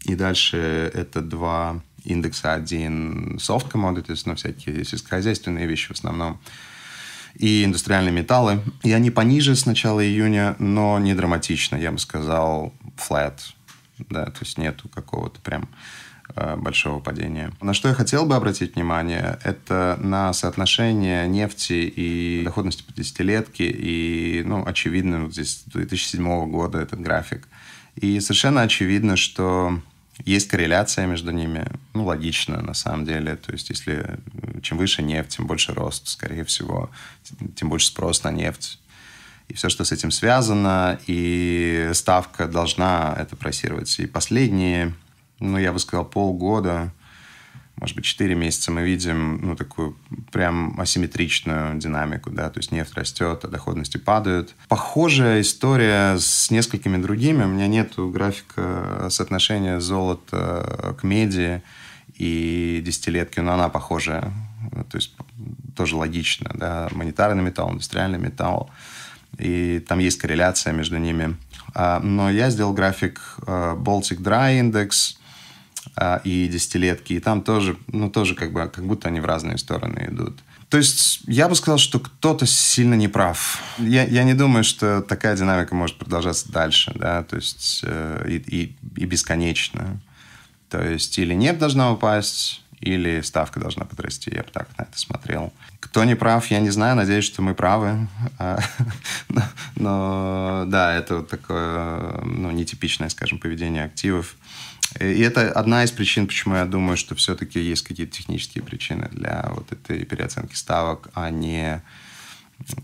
и 0.05 0.15
дальше 0.15 0.57
это 0.93 1.21
два 1.21 1.81
индекса. 2.05 2.53
Один 2.53 3.35
soft 3.35 3.69
commodities, 3.69 4.21
но 4.25 4.35
всякие 4.35 4.85
сельскохозяйственные 4.85 5.67
вещи 5.67 5.89
в 5.89 5.91
основном, 5.91 6.39
и 7.35 7.63
индустриальные 7.63 8.11
металлы. 8.13 8.61
И 8.83 8.91
они 8.91 9.11
пониже 9.11 9.55
с 9.55 9.65
начала 9.65 10.05
июня, 10.05 10.55
но 10.59 10.99
не 10.99 11.13
драматично, 11.13 11.75
я 11.75 11.91
бы 11.91 11.99
сказал, 11.99 12.73
flat. 12.97 13.39
Да, 14.09 14.25
то 14.25 14.39
есть 14.41 14.57
нету 14.57 14.89
какого-то 14.89 15.39
прям 15.41 15.69
Э, 16.35 16.55
большого 16.55 16.99
падения. 16.99 17.51
На 17.61 17.73
что 17.73 17.89
я 17.89 17.93
хотел 17.93 18.25
бы 18.25 18.35
обратить 18.35 18.75
внимание, 18.75 19.39
это 19.43 19.97
на 20.01 20.31
соотношение 20.33 21.27
нефти 21.27 21.91
и 21.93 22.43
доходности 22.45 22.83
по 22.83 22.93
десятилетке. 22.93 23.69
И, 23.69 24.43
ну, 24.45 24.63
очевидно, 24.65 25.25
вот 25.25 25.33
здесь 25.33 25.63
2007 25.65 26.49
года 26.49 26.79
этот 26.79 27.01
график. 27.01 27.47
И 27.95 28.19
совершенно 28.19 28.61
очевидно, 28.61 29.17
что 29.17 29.81
есть 30.23 30.47
корреляция 30.47 31.05
между 31.05 31.31
ними. 31.31 31.65
Ну, 31.93 32.05
логично, 32.05 32.61
на 32.61 32.73
самом 32.73 33.05
деле. 33.05 33.35
То 33.35 33.51
есть, 33.51 33.69
если 33.69 34.19
чем 34.61 34.77
выше 34.77 35.03
нефть, 35.03 35.37
тем 35.37 35.47
больше 35.47 35.73
рост, 35.73 36.07
скорее 36.07 36.43
всего, 36.43 36.89
тем 37.55 37.69
больше 37.69 37.87
спрос 37.87 38.23
на 38.23 38.31
нефть. 38.31 38.79
И 39.47 39.53
все, 39.53 39.69
что 39.69 39.83
с 39.83 39.91
этим 39.91 40.11
связано, 40.11 40.99
и 41.07 41.89
ставка 41.93 42.47
должна 42.47 43.15
это 43.19 43.35
просировать. 43.35 43.99
И 43.99 44.05
последние 44.05 44.93
ну, 45.41 45.57
я 45.57 45.73
бы 45.73 45.79
сказал, 45.79 46.05
полгода, 46.05 46.93
может 47.75 47.95
быть, 47.95 48.05
4 48.05 48.35
месяца 48.35 48.71
мы 48.71 48.83
видим, 48.83 49.39
ну, 49.41 49.55
такую 49.55 49.97
прям 50.31 50.79
асимметричную 50.79 51.79
динамику, 51.79 52.29
да, 52.29 52.49
то 52.49 52.59
есть 52.59 52.71
нефть 52.71 52.93
растет, 52.93 53.43
а 53.43 53.47
доходности 53.47 53.97
падают. 53.97 54.53
Похожая 54.69 55.41
история 55.41 56.17
с 56.17 56.51
несколькими 56.51 57.01
другими. 57.01 57.43
У 57.43 57.47
меня 57.47 57.67
нет 57.67 57.93
графика 57.97 59.07
соотношения 59.09 59.79
золота 59.79 60.95
к 60.99 61.03
меди 61.03 61.63
и 62.15 62.81
десятилетки, 62.85 63.39
но 63.39 63.53
она 63.53 63.69
похожая. 63.69 64.31
То 64.89 64.97
есть 64.97 65.13
тоже 65.75 65.95
логично, 65.95 66.51
да, 66.53 66.89
монетарный 66.91 67.43
металл, 67.43 67.71
индустриальный 67.71 68.19
металл. 68.19 68.69
И 69.37 69.83
там 69.87 69.99
есть 69.99 70.17
корреляция 70.17 70.73
между 70.73 70.97
ними. 70.97 71.37
А, 71.73 71.99
но 71.99 72.29
я 72.29 72.49
сделал 72.49 72.73
график 72.73 73.21
а, 73.47 73.75
Baltic 73.75 74.19
Dry 74.19 74.59
Index– 74.59 75.15
а, 75.95 76.21
и 76.23 76.47
десятилетки, 76.47 77.13
и 77.13 77.19
там 77.19 77.41
тоже, 77.41 77.77
ну, 77.87 78.09
тоже 78.09 78.35
как 78.35 78.53
бы, 78.53 78.67
как 78.69 78.85
будто 78.85 79.07
они 79.07 79.19
в 79.19 79.25
разные 79.25 79.57
стороны 79.57 80.07
идут. 80.09 80.39
То 80.69 80.77
есть 80.77 81.21
я 81.27 81.49
бы 81.49 81.55
сказал, 81.55 81.79
что 81.79 81.99
кто-то 81.99 82.45
сильно 82.45 82.93
не 82.93 83.09
прав. 83.09 83.61
Я, 83.77 84.05
я 84.05 84.23
не 84.23 84.33
думаю, 84.33 84.63
что 84.63 85.01
такая 85.01 85.35
динамика 85.35 85.75
может 85.75 85.97
продолжаться 85.97 86.49
дальше, 86.51 86.93
да, 86.95 87.23
то 87.23 87.35
есть 87.35 87.81
э, 87.83 88.25
и, 88.29 88.35
и, 88.35 88.75
и 88.95 89.05
бесконечно. 89.05 89.99
То 90.69 90.81
есть 90.81 91.17
или 91.19 91.33
нефть 91.33 91.59
должна 91.59 91.91
упасть, 91.91 92.63
или 92.81 93.21
ставка 93.21 93.59
должна 93.59 93.85
подрасти. 93.85 94.31
Я 94.33 94.43
бы 94.43 94.49
так 94.51 94.67
на 94.77 94.83
это 94.83 94.97
смотрел. 94.97 95.53
Кто 95.79 96.03
не 96.03 96.15
прав, 96.15 96.47
я 96.47 96.59
не 96.59 96.71
знаю. 96.71 96.95
Надеюсь, 96.95 97.25
что 97.25 97.41
мы 97.41 97.53
правы. 97.53 98.07
А, 98.39 98.59
но, 99.75 100.65
да, 100.67 100.93
это 100.95 101.17
вот 101.17 101.29
такое 101.29 102.21
ну, 102.23 102.51
нетипичное, 102.51 103.09
скажем, 103.09 103.39
поведение 103.39 103.85
активов. 103.85 104.35
И 104.99 105.21
это 105.21 105.51
одна 105.51 105.83
из 105.83 105.91
причин, 105.91 106.27
почему 106.27 106.55
я 106.55 106.65
думаю, 106.65 106.97
что 106.97 107.15
все-таки 107.15 107.59
есть 107.59 107.83
какие-то 107.83 108.13
технические 108.13 108.63
причины 108.63 109.07
для 109.11 109.49
вот 109.53 109.71
этой 109.71 110.03
переоценки 110.03 110.55
ставок, 110.55 111.09
а 111.13 111.29
не 111.29 111.81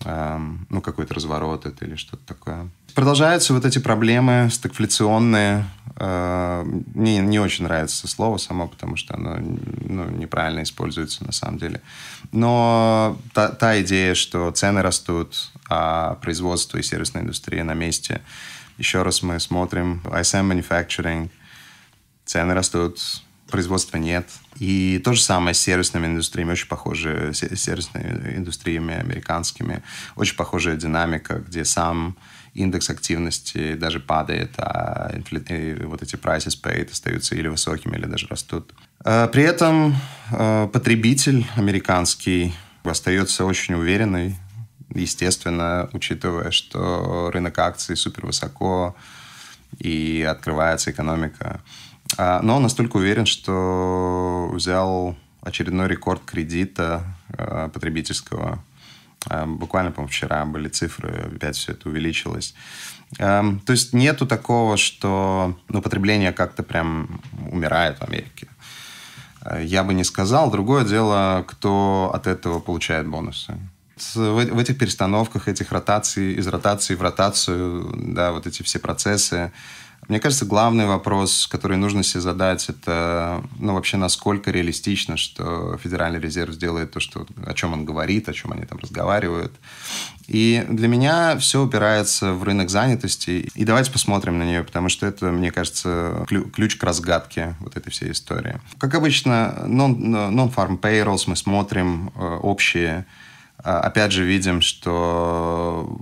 эм, 0.05 0.65
ну, 0.69 0.81
какой-то 0.81 1.13
разворот 1.13 1.65
это 1.65 1.85
или 1.85 1.95
что-то 1.95 2.25
такое. 2.25 2.69
Продолжаются 2.97 3.53
вот 3.53 3.63
эти 3.63 3.77
проблемы 3.77 4.49
стагфляционные. 4.51 5.65
Э, 5.97 6.63
мне 6.95 7.19
не 7.19 7.39
очень 7.39 7.65
нравится 7.65 8.07
слово 8.07 8.37
само, 8.37 8.67
потому 8.67 8.95
что 8.95 9.13
оно 9.13 9.37
ну, 9.37 10.09
неправильно 10.09 10.63
используется 10.63 11.23
на 11.23 11.31
самом 11.31 11.59
деле. 11.59 11.83
Но 12.31 13.15
та, 13.35 13.49
та 13.49 13.79
идея, 13.81 14.15
что 14.15 14.49
цены 14.49 14.81
растут, 14.81 15.51
а 15.69 16.15
производство 16.23 16.79
и 16.79 16.81
сервисная 16.81 17.21
индустрия 17.21 17.63
на 17.63 17.75
месте. 17.75 18.21
Еще 18.79 19.03
раз 19.03 19.21
мы 19.21 19.39
смотрим 19.39 20.01
ISM 20.05 20.51
Manufacturing– 20.51 21.29
цены 22.25 22.55
растут, 22.55 22.99
производства 23.47 23.97
нет. 23.97 24.27
И 24.55 24.99
то 25.03 25.13
же 25.13 25.21
самое 25.21 25.53
с 25.53 25.59
сервисными 25.59 26.07
индустриями, 26.07 26.53
очень 26.53 26.67
похожие 26.67 27.31
с 27.35 27.47
сервисными 27.57 28.37
индустриями 28.37 28.95
американскими, 28.95 29.83
очень 30.15 30.35
похожая 30.35 30.77
динамика, 30.77 31.35
где 31.47 31.63
сам 31.63 32.17
индекс 32.57 32.89
активности 32.89 33.75
даже 33.75 33.99
падает, 33.99 34.51
а 34.57 35.11
вот 35.13 36.01
эти 36.01 36.15
prices 36.15 36.59
paid 36.61 36.91
остаются 36.91 37.35
или 37.35 37.47
высокими, 37.47 37.95
или 37.95 38.05
даже 38.05 38.27
растут. 38.27 38.73
А, 39.05 39.27
при 39.27 39.43
этом 39.43 39.95
а, 40.31 40.67
потребитель 40.67 41.45
американский 41.55 42.53
остается 42.83 43.45
очень 43.45 43.75
уверенный, 43.75 44.35
естественно, 44.93 45.89
учитывая, 45.93 46.51
что 46.51 47.29
рынок 47.31 47.57
акций 47.59 47.95
супер 47.95 48.25
высоко 48.25 48.95
и 49.77 50.25
открывается 50.27 50.91
экономика. 50.91 51.61
А, 52.17 52.41
но 52.41 52.57
он 52.57 52.63
настолько 52.63 52.97
уверен, 52.97 53.25
что 53.27 54.49
взял 54.51 55.15
очередной 55.41 55.87
рекорд 55.87 56.23
кредита 56.25 57.03
потребительского. 57.73 58.63
А, 59.29 59.45
буквально, 59.45 59.91
по-моему, 59.91 60.09
вчера 60.09 60.45
были 60.45 60.69
цифры, 60.69 61.31
опять 61.35 61.55
все 61.55 61.73
это 61.73 61.89
увеличилось. 61.89 62.53
То 63.17 63.61
есть 63.67 63.93
нету 63.93 64.27
такого, 64.27 64.75
что 64.75 65.57
ну, 65.69 65.81
потребление 65.81 66.33
как-то 66.33 66.61
прям 66.61 67.21
умирает 67.51 67.99
в 67.99 68.03
Америке. 68.03 68.47
Я 69.61 69.85
бы 69.85 69.93
не 69.93 70.03
сказал. 70.03 70.51
Другое 70.51 70.83
дело, 70.83 71.45
кто 71.47 72.11
от 72.13 72.27
этого 72.27 72.59
получает 72.59 73.07
бонусы. 73.07 73.55
В 74.13 74.59
этих 74.59 74.77
перестановках, 74.77 75.47
этих 75.47 75.71
ротаций, 75.71 76.33
из 76.33 76.47
ротации 76.47 76.95
в 76.95 77.01
ротацию, 77.01 77.93
да, 77.95 78.33
вот 78.33 78.45
эти 78.45 78.61
все 78.61 78.77
процессы, 78.77 79.53
мне 80.07 80.21
кажется, 80.21 80.45
главный 80.45 80.85
вопрос, 80.85 81.47
который 81.47 81.75
нужно 81.75 82.01
себе 82.01 82.21
задать, 82.21 82.69
это, 82.69 83.43
ну, 83.59 83.73
вообще, 83.73 83.97
насколько 83.97 84.51
реалистично, 84.51 85.17
что 85.17 85.77
Федеральный 85.83 86.19
резерв 86.19 86.53
сделает 86.53 86.91
то, 86.91 87.01
что, 87.01 87.25
о 87.45 87.53
чем 87.53 87.73
он 87.73 87.83
говорит, 87.83 88.29
о 88.29 88.33
чем 88.33 88.53
они 88.53 88.63
там 88.63 88.77
разговаривают. 88.77 89.53
И 90.27 90.65
для 90.69 90.87
меня 90.87 91.37
все 91.37 91.61
упирается 91.61 92.33
в 92.33 92.43
рынок 92.43 92.69
занятости. 92.69 93.49
И 93.53 93.65
давайте 93.65 93.91
посмотрим 93.91 94.37
на 94.37 94.43
нее, 94.43 94.63
потому 94.63 94.87
что 94.87 95.05
это, 95.05 95.25
мне 95.31 95.51
кажется, 95.51 96.25
ключ 96.53 96.77
к 96.77 96.83
разгадке 96.83 97.55
вот 97.59 97.75
этой 97.75 97.91
всей 97.91 98.11
истории. 98.11 98.61
Как 98.77 98.95
обычно, 98.95 99.63
non-farm 99.65 100.79
payrolls 100.79 101.23
мы 101.27 101.35
смотрим 101.35 102.13
э, 102.15 102.39
общие 102.41 103.05
опять 103.63 104.11
же, 104.11 104.23
видим, 104.23 104.61
что 104.61 105.99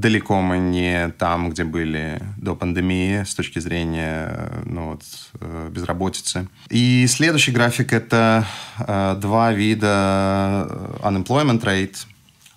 далеко 0.00 0.40
мы 0.40 0.58
не 0.58 1.10
там, 1.10 1.50
где 1.50 1.64
были 1.64 2.22
до 2.36 2.56
пандемии 2.56 3.22
с 3.22 3.34
точки 3.34 3.58
зрения 3.58 4.50
ну, 4.64 4.92
вот, 4.92 5.02
э, 5.40 5.68
безработицы. 5.70 6.48
И 6.70 7.06
следующий 7.06 7.52
график— 7.52 7.92
это 7.92 8.46
э, 8.78 9.16
два 9.20 9.52
вида 9.52 10.68
unemployment 11.02 11.62
rate, 11.62 12.06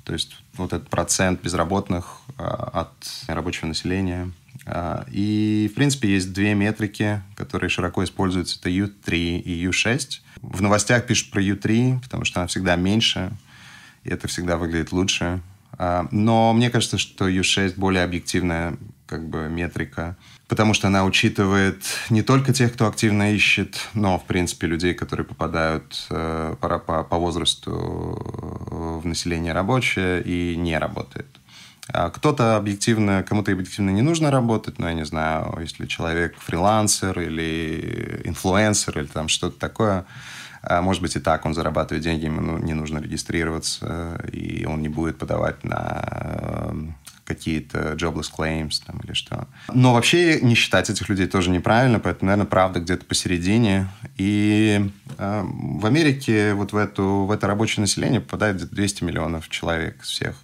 то 0.03 0.13
есть 0.13 0.37
вот 0.55 0.73
этот 0.73 0.89
процент 0.89 1.41
безработных 1.41 2.21
э, 2.37 2.43
от 2.43 2.93
рабочего 3.27 3.67
населения. 3.67 4.31
И, 5.11 5.69
в 5.69 5.75
принципе, 5.75 6.13
есть 6.13 6.31
две 6.31 6.53
метрики, 6.53 7.21
которые 7.35 7.69
широко 7.69 8.01
используются. 8.01 8.59
Это 8.59 8.69
U3 8.69 9.39
и 9.39 9.67
U6. 9.67 10.21
В 10.41 10.61
новостях 10.61 11.05
пишут 11.05 11.31
про 11.31 11.41
U3, 11.41 11.99
потому 12.01 12.23
что 12.23 12.39
она 12.39 12.47
всегда 12.47 12.77
меньше— 12.77 13.33
и 14.03 14.09
это 14.09 14.27
всегда 14.27 14.57
выглядит 14.57 14.91
лучше. 14.91 15.41
А, 15.77 16.07
но 16.11 16.53
мне 16.53 16.69
кажется, 16.69 16.97
что 16.97 17.27
U6 17.27 17.73
более 17.77 18.03
объективная 18.03 18.77
как 19.05 19.27
бы 19.27 19.49
метрика, 19.49 20.17
потому 20.47 20.73
что 20.73 20.87
она 20.87 21.05
учитывает 21.05 21.83
не 22.09 22.21
только 22.21 22.53
тех, 22.53 22.73
кто 22.73 22.87
активно 22.87 23.33
ищет, 23.33 23.79
но, 23.93 24.17
в 24.17 24.25
принципе, 24.25 24.67
людей, 24.67 24.93
которые 24.93 25.25
попадают 25.25 26.07
э, 26.09 26.55
по, 26.59 26.79
по, 26.79 27.03
по 27.03 27.17
возрасту 27.17 27.71
в 29.01 29.05
население 29.05 29.53
рабочее 29.53 30.21
и 30.23 30.55
не 30.55 30.77
работает. 30.77 31.27
А 31.89 32.09
кто-то 32.09 32.55
объективно, 32.55 33.23
кому-то 33.27 33.51
объективно 33.51 33.89
не 33.89 34.01
нужно 34.01 34.31
работать, 34.31 34.79
но 34.79 34.87
я 34.87 34.93
не 34.93 35.05
знаю, 35.05 35.57
если 35.59 35.85
человек 35.85 36.35
фрилансер 36.39 37.19
или 37.19 38.21
инфлюенсер 38.23 38.99
или 38.99 39.07
там 39.07 39.27
что-то 39.27 39.59
такое, 39.59 40.05
может 40.69 41.01
быть, 41.01 41.15
и 41.15 41.19
так 41.19 41.45
он 41.45 41.53
зарабатывает 41.53 42.03
деньги, 42.03 42.25
ему 42.25 42.41
ну, 42.41 42.57
не 42.57 42.73
нужно 42.73 42.99
регистрироваться, 42.99 44.21
и 44.31 44.65
он 44.65 44.81
не 44.81 44.89
будет 44.89 45.17
подавать 45.17 45.63
на 45.63 46.69
эм, 46.69 46.95
какие-то 47.25 47.93
jobless 47.93 48.29
claims 48.35 48.81
там, 48.85 48.99
или 49.03 49.13
что. 49.13 49.47
Но 49.73 49.93
вообще 49.93 50.41
не 50.41 50.55
считать 50.55 50.89
этих 50.89 51.09
людей 51.09 51.27
тоже 51.27 51.49
неправильно, 51.49 51.99
поэтому, 51.99 52.27
наверное, 52.27 52.49
правда 52.49 52.79
где-то 52.79 53.05
посередине. 53.05 53.87
И 54.17 54.89
э, 55.17 55.43
в 55.43 55.85
Америке 55.85 56.53
вот 56.53 56.73
в, 56.73 56.77
эту, 56.77 57.25
в 57.25 57.31
это 57.31 57.47
рабочее 57.47 57.81
население 57.81 58.21
попадает 58.21 58.69
200 58.69 59.03
миллионов 59.03 59.49
человек 59.49 60.01
всех. 60.01 60.35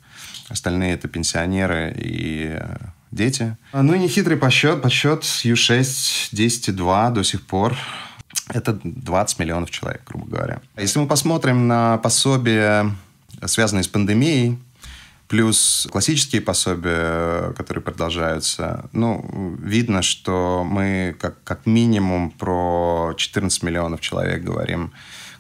Остальные 0.49 0.95
это 0.95 1.08
пенсионеры 1.08 1.93
и 1.97 2.58
э, 2.60 2.77
дети. 3.12 3.55
Ну 3.73 3.93
и 3.93 3.99
нехитрый 3.99 4.38
подсчет. 4.38 4.82
Подсчет 4.82 5.23
U6 5.23 6.34
10,2 6.34 7.13
до 7.13 7.23
сих 7.23 7.45
пор. 7.45 7.75
Это 8.47 8.79
20 8.83 9.39
миллионов 9.39 9.71
человек, 9.71 10.01
грубо 10.07 10.25
говоря. 10.27 10.61
Если 10.77 10.99
мы 10.99 11.07
посмотрим 11.07 11.67
на 11.67 11.97
пособия, 11.97 12.91
связанные 13.45 13.83
с 13.83 13.87
пандемией, 13.87 14.57
плюс 15.27 15.87
классические 15.91 16.41
пособия, 16.41 17.53
которые 17.53 17.83
продолжаются, 17.83 18.89
ну, 18.91 19.55
видно, 19.61 20.01
что 20.01 20.65
мы 20.67 21.15
как, 21.19 21.41
как 21.43 21.65
минимум 21.65 22.31
про 22.31 23.13
14 23.15 23.63
миллионов 23.63 24.01
человек 24.01 24.43
говорим, 24.43 24.91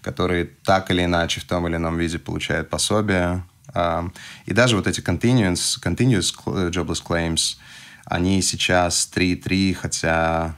которые 0.01 0.45
так 0.45 0.91
или 0.91 1.03
иначе 1.03 1.41
в 1.41 1.45
том 1.45 1.67
или 1.67 1.75
ином 1.75 1.97
виде 1.97 2.19
получают 2.19 2.69
пособие. 2.69 3.43
А, 3.73 4.07
и 4.45 4.53
даже 4.53 4.75
вот 4.75 4.87
эти 4.87 5.01
continuous, 5.01 5.79
continuous 5.83 6.33
jobless 6.69 7.03
claims, 7.05 7.57
они 8.05 8.41
сейчас 8.43 9.09
3,3, 9.13 9.73
хотя 9.73 10.55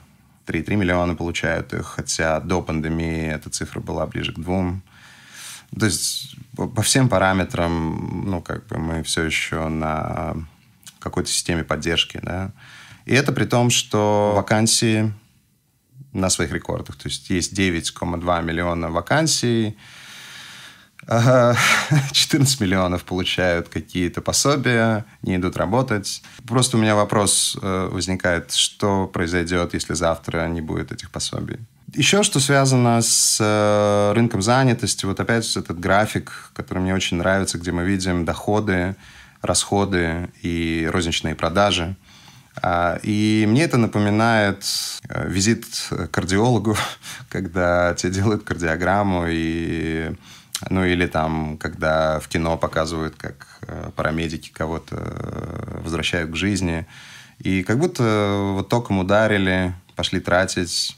3,3 0.51 0.75
миллиона 0.75 1.15
получают 1.15 1.73
их, 1.73 1.85
хотя 1.85 2.39
до 2.39 2.61
пандемии 2.61 3.27
эта 3.27 3.49
цифра 3.49 3.79
была 3.79 4.05
ближе 4.05 4.33
к 4.33 4.39
двум. 4.39 4.83
То 5.79 5.85
есть 5.85 6.35
по 6.55 6.81
всем 6.81 7.07
параметрам, 7.07 8.23
ну, 8.25 8.41
как 8.41 8.67
бы 8.67 8.77
мы 8.77 9.03
все 9.03 9.23
еще 9.23 9.69
на 9.69 10.35
какой-то 10.99 11.29
системе 11.29 11.63
поддержки, 11.63 12.19
да. 12.21 12.51
И 13.05 13.13
это 13.13 13.31
при 13.31 13.45
том, 13.45 13.69
что 13.69 14.33
вакансии 14.35 15.13
на 16.13 16.29
своих 16.29 16.51
рекордах. 16.51 16.97
То 16.97 17.07
есть 17.07 17.29
есть 17.29 17.57
9,2 17.57 18.43
миллиона 18.43 18.89
вакансий, 18.89 19.77
14 21.07 22.59
миллионов 22.61 23.03
получают 23.03 23.69
какие-то 23.69 24.21
пособия, 24.21 25.05
не 25.21 25.35
идут 25.35 25.57
работать. 25.57 26.21
Просто 26.47 26.77
у 26.77 26.79
меня 26.79 26.95
вопрос 26.95 27.57
э, 27.61 27.89
возникает, 27.91 28.51
что 28.51 29.07
произойдет, 29.07 29.73
если 29.73 29.93
завтра 29.93 30.47
не 30.47 30.61
будет 30.61 30.91
этих 30.91 31.09
пособий. 31.09 31.57
Еще 31.93 32.23
что 32.23 32.39
связано 32.39 33.01
с 33.01 33.37
э, 33.41 34.13
рынком 34.13 34.41
занятости, 34.41 35.05
вот 35.05 35.19
опять 35.19 35.57
этот 35.57 35.79
график, 35.79 36.51
который 36.53 36.79
мне 36.79 36.93
очень 36.93 37.17
нравится, 37.17 37.57
где 37.57 37.71
мы 37.71 37.83
видим 37.83 38.23
доходы, 38.23 38.95
расходы 39.41 40.29
и 40.41 40.87
розничные 40.91 41.35
продажи. 41.35 41.95
А, 42.61 42.99
и 43.03 43.45
мне 43.47 43.63
это 43.63 43.77
напоминает 43.77 44.65
э, 45.09 45.27
визит 45.27 45.65
к 45.89 46.07
кардиологу, 46.07 46.77
когда 47.29 47.93
тебе 47.95 48.13
делают 48.13 48.43
кардиограмму 48.43 49.25
и 49.27 50.15
ну 50.69 50.85
или 50.85 51.07
там, 51.07 51.57
когда 51.57 52.19
в 52.19 52.27
кино 52.27 52.57
показывают, 52.57 53.15
как 53.15 53.59
э, 53.67 53.91
парамедики 53.95 54.51
кого-то 54.51 54.95
э, 54.99 55.81
возвращают 55.83 56.31
к 56.31 56.35
жизни. 56.35 56.85
И 57.39 57.63
как 57.63 57.79
будто 57.79 58.53
вот 58.53 58.69
током 58.69 58.99
ударили, 58.99 59.73
пошли 59.95 60.19
тратить, 60.19 60.95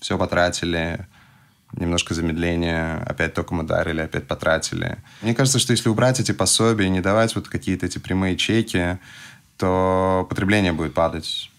все 0.00 0.18
потратили, 0.18 1.06
немножко 1.72 2.14
замедление, 2.14 2.98
опять 3.06 3.34
током 3.34 3.60
ударили, 3.60 4.02
опять 4.02 4.26
потратили. 4.26 4.98
Мне 5.22 5.34
кажется, 5.34 5.58
что 5.58 5.72
если 5.72 5.88
убрать 5.88 6.20
эти 6.20 6.32
пособия 6.32 6.88
не 6.88 7.00
давать 7.00 7.34
вот 7.34 7.48
какие-то 7.48 7.86
эти 7.86 7.98
прямые 7.98 8.36
чеки, 8.36 8.98
то 9.56 10.26
потребление 10.28 10.72
будет 10.72 10.94
падать. 10.94 11.50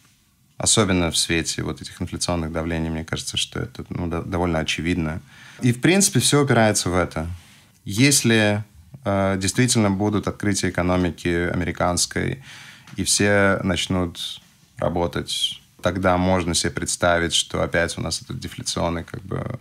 Особенно 0.58 1.12
в 1.12 1.18
свете 1.18 1.64
вот 1.64 1.82
этих 1.82 2.02
инфляционных 2.02 2.52
давлений, 2.52 2.90
мне 2.90 3.04
кажется, 3.04 3.36
что 3.36 3.60
это 3.60 3.84
ну, 3.90 4.08
довольно 4.08 4.60
очевидно. 4.60 5.22
И, 5.62 5.72
в 5.72 5.82
принципе, 5.82 6.20
все 6.20 6.44
упирается 6.44 6.90
в 6.90 6.96
это. 6.96 7.28
Если 7.86 8.64
э, 9.04 9.38
действительно 9.38 9.92
будут 9.92 10.28
открытия 10.28 10.70
экономики 10.70 11.50
американской, 11.52 12.44
и 12.96 13.04
все 13.04 13.60
начнут 13.64 14.42
работать, 14.78 15.62
тогда 15.82 16.18
можно 16.18 16.54
себе 16.54 16.72
представить, 16.72 17.34
что 17.34 17.62
опять 17.62 17.98
у 17.98 18.02
нас 18.02 18.22
этот 18.22 18.40
дефляционный 18.40 19.04
как 19.04 19.22
бы 19.24 19.60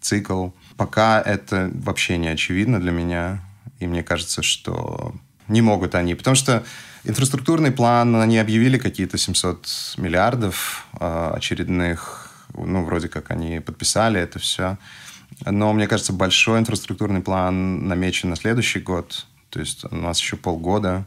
цикл. 0.00 0.50
Пока 0.76 1.20
это 1.20 1.70
вообще 1.74 2.16
не 2.16 2.28
очевидно 2.28 2.80
для 2.80 2.92
меня, 2.92 3.42
и 3.80 3.86
мне 3.86 4.02
кажется, 4.02 4.42
что 4.42 5.14
не 5.48 5.62
могут 5.62 5.94
они, 5.94 6.14
потому 6.14 6.36
что 6.36 6.64
инфраструктурный 7.04 7.72
план, 7.72 8.14
они 8.16 8.38
объявили 8.38 8.78
какие-то 8.78 9.18
700 9.18 9.94
миллиардов 9.96 10.86
э, 10.98 11.32
очередных, 11.34 12.32
ну, 12.54 12.84
вроде 12.84 13.08
как 13.08 13.30
они 13.30 13.60
подписали 13.60 14.20
это 14.20 14.38
все. 14.38 14.78
Но, 15.46 15.72
мне 15.72 15.86
кажется, 15.86 16.12
большой 16.12 16.58
инфраструктурный 16.58 17.20
план 17.20 17.86
намечен 17.88 18.30
на 18.30 18.36
следующий 18.36 18.80
год. 18.80 19.26
То 19.48 19.60
есть 19.60 19.84
у 19.90 19.96
нас 19.96 20.20
еще 20.20 20.36
полгода. 20.36 21.06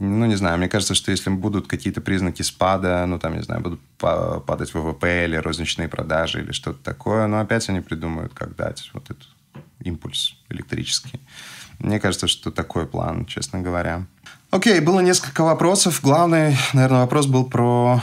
Ну, 0.00 0.26
не 0.26 0.34
знаю, 0.34 0.58
мне 0.58 0.68
кажется, 0.68 0.94
что 0.94 1.12
если 1.12 1.30
будут 1.30 1.68
какие-то 1.68 2.00
признаки 2.00 2.42
спада, 2.42 3.06
ну, 3.06 3.18
там, 3.18 3.36
не 3.36 3.42
знаю, 3.42 3.60
будут 3.60 3.80
падать 3.98 4.74
ВВП 4.74 5.24
или 5.24 5.36
розничные 5.36 5.88
продажи 5.88 6.42
или 6.42 6.52
что-то 6.52 6.82
такое, 6.82 7.26
но 7.28 7.38
опять 7.38 7.68
они 7.68 7.80
придумают, 7.80 8.34
как 8.34 8.56
дать 8.56 8.90
вот 8.92 9.04
этот 9.10 9.28
импульс 9.80 10.36
электрический. 10.48 11.20
Мне 11.78 12.00
кажется, 12.00 12.26
что 12.26 12.50
такой 12.50 12.86
план, 12.86 13.24
честно 13.26 13.60
говоря. 13.60 14.06
Окей, 14.50 14.80
было 14.80 15.00
несколько 15.00 15.44
вопросов. 15.44 16.00
Главный, 16.02 16.56
наверное, 16.72 17.00
вопрос 17.00 17.26
был 17.26 17.44
про 17.44 18.00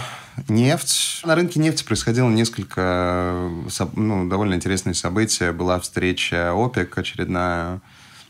нефть. 0.47 1.21
На 1.25 1.35
рынке 1.35 1.59
нефти 1.59 1.83
происходило 1.83 2.29
несколько 2.29 3.49
ну, 3.95 4.29
довольно 4.29 4.55
интересные 4.55 4.93
события. 4.93 5.51
Была 5.51 5.79
встреча 5.79 6.51
ОПЕК 6.53 6.97
очередная, 6.97 7.81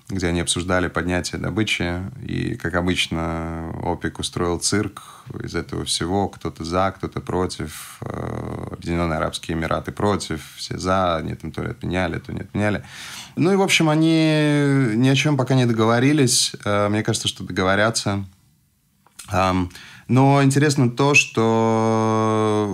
где 0.09 0.27
они 0.27 0.41
обсуждали 0.41 0.87
поднятие 0.87 1.39
добычи. 1.39 2.01
И, 2.21 2.55
как 2.55 2.75
обычно, 2.75 3.71
ОПЕК 3.83 4.19
устроил 4.19 4.59
цирк 4.59 5.01
из 5.43 5.55
этого 5.55 5.85
всего. 5.85 6.27
Кто-то 6.27 6.63
за, 6.63 6.93
кто-то 6.95 7.21
против. 7.21 7.97
Э, 8.01 8.67
Объединенные 8.71 9.17
Арабские 9.17 9.57
Эмираты 9.57 9.91
против. 9.91 10.41
Все 10.57 10.77
за. 10.77 11.17
Они 11.17 11.35
там 11.35 11.51
то 11.51 11.63
ли 11.63 11.69
отменяли, 11.69 12.19
то 12.19 12.33
не 12.33 12.41
отменяли. 12.41 12.83
Ну 13.35 13.51
и, 13.53 13.55
в 13.55 13.61
общем, 13.61 13.89
они 13.89 14.95
ни 14.95 15.07
о 15.07 15.15
чем 15.15 15.37
пока 15.37 15.55
не 15.55 15.65
договорились. 15.65 16.53
Э, 16.65 16.89
мне 16.89 17.03
кажется, 17.03 17.27
что 17.27 17.43
договорятся. 17.43 18.25
Но 20.11 20.43
интересно 20.43 20.89
то, 20.91 21.13
что 21.13 22.67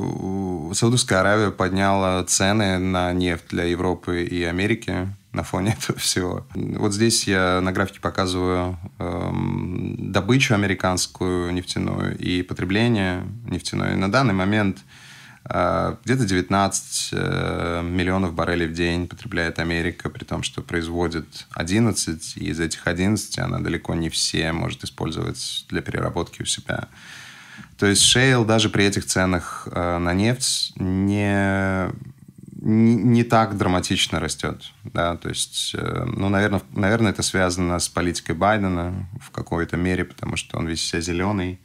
Саудовская 0.74 1.20
Аравия 1.20 1.52
подняла 1.52 2.24
цены 2.24 2.80
на 2.80 3.14
нефть 3.14 3.50
для 3.50 3.66
Европы 3.66 4.24
и 4.24 4.42
Америки 4.42 5.14
на 5.34 5.44
фоне 5.44 5.78
этого 5.80 6.00
всего. 6.00 6.48
Вот 6.56 6.96
здесь 6.96 7.28
я 7.28 7.62
на 7.62 7.72
графике 7.72 8.00
показываю 8.00 8.80
эм, 8.98 10.12
добычу 10.12 10.56
американскую 10.56 11.54
нефтяную 11.54 12.18
и 12.18 12.42
потребление 12.42 13.24
нефтяное. 13.46 13.96
на 13.96 14.12
данный 14.12 14.34
момент 14.34 14.80
э, 15.48 15.96
где-то 16.06 16.26
19 16.26 17.10
э, 17.12 17.82
миллионов 17.84 18.34
баррелей 18.34 18.66
в 18.66 18.74
день 18.74 19.08
потребляет 19.08 19.60
Америка, 19.60 20.10
при 20.10 20.24
том, 20.24 20.42
что 20.42 20.64
производит 20.64 21.46
11, 21.52 22.38
и 22.38 22.46
из 22.46 22.60
этих 22.60 22.88
11 22.88 23.38
она 23.38 23.60
далеко 23.60 23.94
не 23.94 24.10
все 24.10 24.52
может 24.54 24.84
использовать 24.84 25.68
для 25.70 25.82
переработки 25.82 26.42
у 26.42 26.46
себя. 26.46 26.88
То 27.78 27.86
есть 27.86 28.02
шейл 28.02 28.44
даже 28.44 28.70
при 28.70 28.86
этих 28.86 29.06
ценах 29.06 29.68
э, 29.72 29.98
на 30.00 30.14
нефть 30.14 30.74
не, 30.78 31.90
не, 32.60 32.96
не 32.96 33.24
так 33.24 33.56
драматично 33.58 34.20
растет. 34.20 34.72
Да? 34.84 35.16
То 35.18 35.30
есть, 35.30 35.76
э, 35.76 36.06
ну, 36.06 36.30
наверное, 36.30 36.62
наверное, 36.72 37.12
это 37.12 37.22
связано 37.22 37.78
с 37.78 37.88
политикой 37.88 38.36
Байдена 38.36 39.08
в 39.22 39.30
какой-то 39.32 39.78
мере, 39.78 40.06
потому 40.06 40.38
что 40.38 40.58
он 40.58 40.68
весь 40.68 40.82
вся 40.82 41.02
зеленый. 41.02 41.60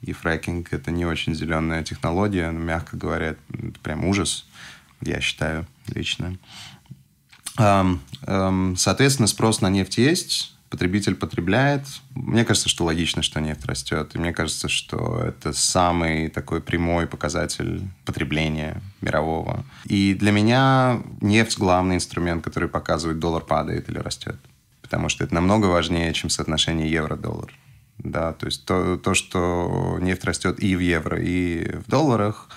И 0.00 0.12
фрекинг— 0.12 0.68
это 0.72 0.90
не 0.90 1.06
очень 1.06 1.34
зеленая 1.34 1.84
технология, 1.84 2.50
но, 2.50 2.58
мягко 2.58 2.96
говоря, 2.96 3.28
это 3.28 3.40
прям 3.82 4.04
ужас, 4.04 4.46
я 5.00 5.20
считаю, 5.20 5.66
лично. 5.86 6.38
Соответственно, 7.56 9.28
спрос 9.28 9.60
на 9.60 9.70
нефть 9.70 9.98
есть, 9.98 10.51
потребитель 10.72 11.14
потребляет. 11.16 11.82
Мне 12.14 12.46
кажется, 12.46 12.70
что 12.70 12.86
логично, 12.86 13.22
что 13.22 13.40
нефть 13.40 13.66
растет. 13.66 14.12
И 14.14 14.18
мне 14.18 14.32
кажется, 14.32 14.68
что 14.68 15.22
это 15.22 15.52
самый 15.52 16.30
такой 16.30 16.62
прямой 16.62 17.06
показатель 17.06 17.82
потребления 18.06 18.80
мирового. 19.02 19.66
И 19.84 20.14
для 20.14 20.32
меня 20.32 21.02
нефть 21.20 21.58
главный 21.58 21.96
инструмент, 21.96 22.42
который 22.42 22.70
показывает, 22.70 23.18
доллар 23.18 23.42
падает 23.44 23.90
или 23.90 23.98
растет. 23.98 24.36
Потому 24.80 25.10
что 25.10 25.24
это 25.24 25.34
намного 25.34 25.66
важнее, 25.66 26.14
чем 26.14 26.30
соотношение 26.30 26.90
евро-доллар. 26.90 27.52
Да, 27.98 28.32
то 28.32 28.46
есть 28.46 28.64
то, 28.64 28.96
то, 28.96 29.12
что 29.12 29.98
нефть 30.00 30.24
растет 30.24 30.58
и 30.58 30.74
в 30.74 30.80
евро, 30.80 31.20
и 31.20 31.76
в 31.84 31.90
долларах, 31.90 32.48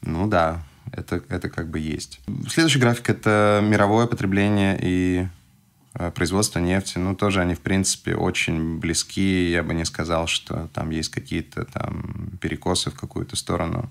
ну 0.00 0.26
да, 0.26 0.62
это, 0.90 1.22
это 1.28 1.50
как 1.50 1.68
бы 1.68 1.78
есть. 1.78 2.18
Следующий 2.48 2.78
график– 2.78 3.10
это 3.10 3.60
мировое 3.62 4.06
потребление 4.06 4.78
и 4.80 5.28
Э, 5.94 6.10
производства 6.10 6.58
нефти, 6.58 6.98
ну, 6.98 7.14
тоже 7.14 7.40
они, 7.40 7.54
в 7.54 7.60
принципе, 7.60 8.14
очень 8.14 8.78
близки. 8.78 9.50
Я 9.50 9.62
бы 9.62 9.74
не 9.74 9.84
сказал, 9.84 10.26
что 10.26 10.68
там 10.72 10.90
есть 10.90 11.10
какие-то 11.10 11.64
там 11.64 12.38
перекосы 12.40 12.90
в 12.90 12.94
какую-то 12.94 13.36
сторону. 13.36 13.90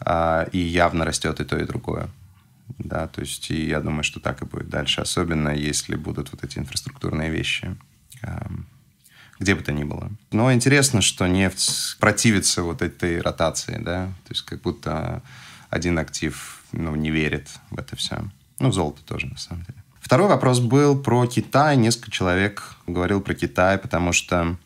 А, 0.00 0.48
и 0.52 0.58
явно 0.58 1.04
растет 1.04 1.40
и 1.40 1.44
то, 1.44 1.58
и 1.58 1.64
другое. 1.64 2.08
Да, 2.78 3.06
то 3.06 3.20
есть 3.20 3.50
и 3.50 3.66
я 3.66 3.80
думаю, 3.80 4.02
что 4.02 4.20
так 4.20 4.42
и 4.42 4.46
будет 4.46 4.68
дальше, 4.68 5.00
особенно 5.00 5.50
если 5.50 5.94
будут 5.94 6.32
вот 6.32 6.44
эти 6.44 6.58
инфраструктурные 6.58 7.30
вещи 7.30 7.76
эм, 8.22 8.66
где 9.38 9.54
бы 9.54 9.62
то 9.62 9.72
ни 9.72 9.84
было. 9.84 10.10
Но 10.30 10.52
интересно, 10.52 11.02
что 11.02 11.26
нефть 11.26 11.96
противится 11.98 12.62
вот 12.62 12.80
этой 12.82 13.20
ротации, 13.20 13.78
да, 13.78 14.06
то 14.06 14.30
есть 14.30 14.42
как 14.42 14.62
будто 14.62 15.22
один 15.70 15.98
актив 15.98 16.62
ну, 16.72 16.94
не 16.96 17.10
верит 17.10 17.48
в 17.70 17.78
это 17.78 17.96
все. 17.96 18.24
Ну, 18.58 18.72
золото 18.72 19.02
тоже, 19.04 19.26
на 19.26 19.38
самом 19.38 19.64
деле. 19.64 19.81
Второй 20.02 20.28
вопрос 20.28 20.58
был 20.58 21.00
про 21.00 21.26
Китай. 21.26 21.76
Несколько 21.76 22.10
человек 22.10 22.74
говорил 22.88 23.20
про 23.20 23.34
Китай, 23.34 23.78
потому 23.78 24.12
что 24.12 24.56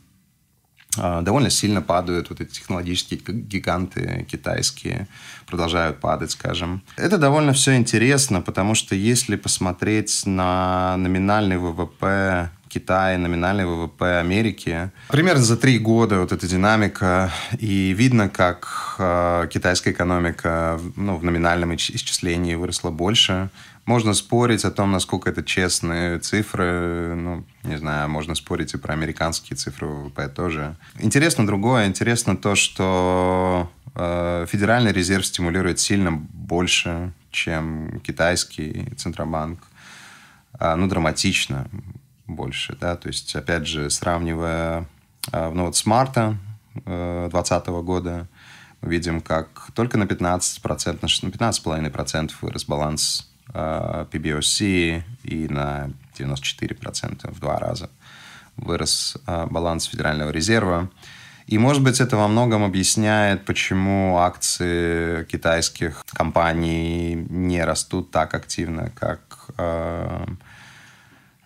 э, 0.96 1.20
довольно 1.22 1.50
сильно 1.50 1.82
падают 1.82 2.30
вот 2.30 2.40
эти 2.40 2.54
технологические 2.54 3.20
гиганты 3.20 4.26
китайские, 4.30 5.08
продолжают 5.46 6.00
падать, 6.00 6.30
скажем. 6.30 6.82
Это 6.96 7.18
довольно 7.18 7.52
все 7.52 7.76
интересно, 7.76 8.40
потому 8.40 8.74
что 8.74 8.94
если 8.94 9.36
посмотреть 9.36 10.22
на 10.24 10.96
номинальный 10.96 11.58
ВВП 11.58 12.50
Китая, 12.76 13.16
номинальный 13.16 13.64
ВВП 13.64 14.18
Америки. 14.18 14.90
Примерно 15.08 15.42
за 15.42 15.56
три 15.56 15.78
года 15.78 16.20
вот 16.20 16.32
эта 16.32 16.46
динамика, 16.46 17.32
и 17.58 17.94
видно, 17.96 18.28
как 18.28 18.96
э, 18.98 19.48
китайская 19.50 19.92
экономика 19.92 20.78
ну, 20.94 21.16
в 21.16 21.24
номинальном 21.24 21.74
исчислении 21.74 22.54
выросла 22.54 22.90
больше. 22.90 23.48
Можно 23.86 24.12
спорить 24.12 24.66
о 24.66 24.70
том, 24.70 24.92
насколько 24.92 25.30
это 25.30 25.42
честные 25.42 26.18
цифры. 26.18 27.14
Ну, 27.14 27.46
не 27.62 27.78
знаю, 27.78 28.10
можно 28.10 28.34
спорить 28.34 28.74
и 28.74 28.76
про 28.76 28.92
американские 28.92 29.56
цифры 29.56 29.86
ВВП 29.86 30.28
тоже. 30.28 30.76
Интересно 30.98 31.46
другое. 31.46 31.86
Интересно 31.86 32.36
то, 32.36 32.56
что 32.56 33.70
э, 33.94 34.46
Федеральный 34.50 34.92
резерв 34.92 35.24
стимулирует 35.24 35.80
сильно 35.80 36.12
больше, 36.12 37.14
чем 37.30 38.00
китайский 38.00 38.92
Центробанк. 38.98 39.60
Э, 40.60 40.74
ну, 40.74 40.88
драматично 40.88 41.68
больше, 42.26 42.76
да, 42.80 42.96
то 42.96 43.08
есть, 43.08 43.34
опять 43.36 43.66
же, 43.66 43.90
сравнивая, 43.90 44.86
а, 45.32 45.50
ну, 45.50 45.66
вот 45.66 45.76
с 45.76 45.86
марта 45.86 46.36
2020 46.84 47.68
э, 47.68 47.82
года, 47.82 48.28
мы 48.80 48.90
видим, 48.90 49.20
как 49.20 49.70
только 49.74 49.98
на 49.98 50.04
15%, 50.04 50.98
на 51.22 51.28
15,5% 51.28 52.32
вырос 52.40 52.64
баланс 52.64 53.30
а, 53.54 54.06
PBOC 54.10 55.02
и 55.24 55.48
на 55.48 55.90
94% 56.18 57.32
в 57.32 57.40
два 57.40 57.58
раза 57.58 57.90
вырос 58.56 59.16
а, 59.26 59.46
баланс 59.46 59.84
Федерального 59.84 60.30
резерва. 60.30 60.90
И, 61.46 61.58
может 61.58 61.82
быть, 61.82 62.00
это 62.00 62.16
во 62.16 62.26
многом 62.26 62.64
объясняет, 62.64 63.44
почему 63.44 64.18
акции 64.18 65.24
китайских 65.24 66.04
компаний 66.08 67.14
не 67.14 67.64
растут 67.64 68.10
так 68.10 68.34
активно, 68.34 68.90
как 68.90 69.20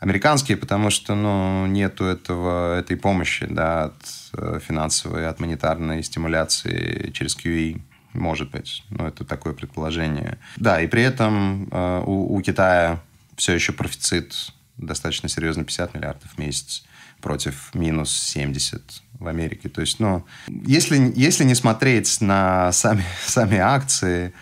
американские, 0.01 0.57
потому 0.57 0.91
что 0.91 1.15
ну, 1.15 1.67
нету 1.67 2.05
этого, 2.05 2.79
этой 2.79 2.97
помощи 2.97 3.47
да, 3.49 3.85
от 3.85 3.95
э, 4.33 4.59
финансовой, 4.67 5.29
от 5.29 5.39
монетарной 5.41 6.03
стимуляции 6.03 7.11
через 7.13 7.37
QE. 7.37 7.81
Может 8.13 8.51
быть. 8.51 8.83
Ну, 8.91 9.07
это 9.07 9.25
такое 9.25 9.53
предположение. 9.53 10.39
Да, 10.57 10.81
и 10.81 10.89
при 10.89 11.03
этом 11.03 11.69
э, 11.71 12.03
у, 12.05 12.35
у 12.35 12.41
Китая 12.43 13.01
все 13.37 13.53
еще 13.55 13.73
профицит 13.73 14.35
достаточно 14.77 15.29
серьезно 15.29 15.65
50 15.65 15.95
миллиардов 15.95 16.31
в 16.33 16.39
месяц 16.39 16.85
против 17.21 17.71
минус 17.75 18.11
70 18.13 19.03
в 19.19 19.29
Америке. 19.29 19.69
То 19.69 19.83
есть, 19.83 20.01
ну, 20.01 20.25
если, 20.49 21.13
если 21.15 21.45
не 21.45 21.55
смотреть 21.55 22.21
на 22.21 22.73
сами, 22.73 23.05
сами 23.27 23.59
акции, 23.59 24.33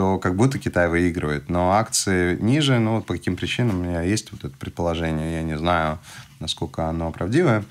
то 0.00 0.18
как 0.18 0.34
будто 0.34 0.58
Китай 0.58 0.88
выигрывает. 0.88 1.50
Но 1.50 1.72
акции 1.72 2.34
ниже, 2.40 2.78
ну 2.78 3.02
по 3.02 3.12
каким 3.12 3.36
причинам 3.36 3.80
у 3.80 3.84
меня 3.84 4.00
есть 4.00 4.32
вот 4.32 4.44
это 4.44 4.56
предположение, 4.56 5.34
я 5.34 5.42
не 5.42 5.58
знаю, 5.58 5.98
насколько 6.38 6.88
оно 6.88 7.12
правдивое, 7.12 7.64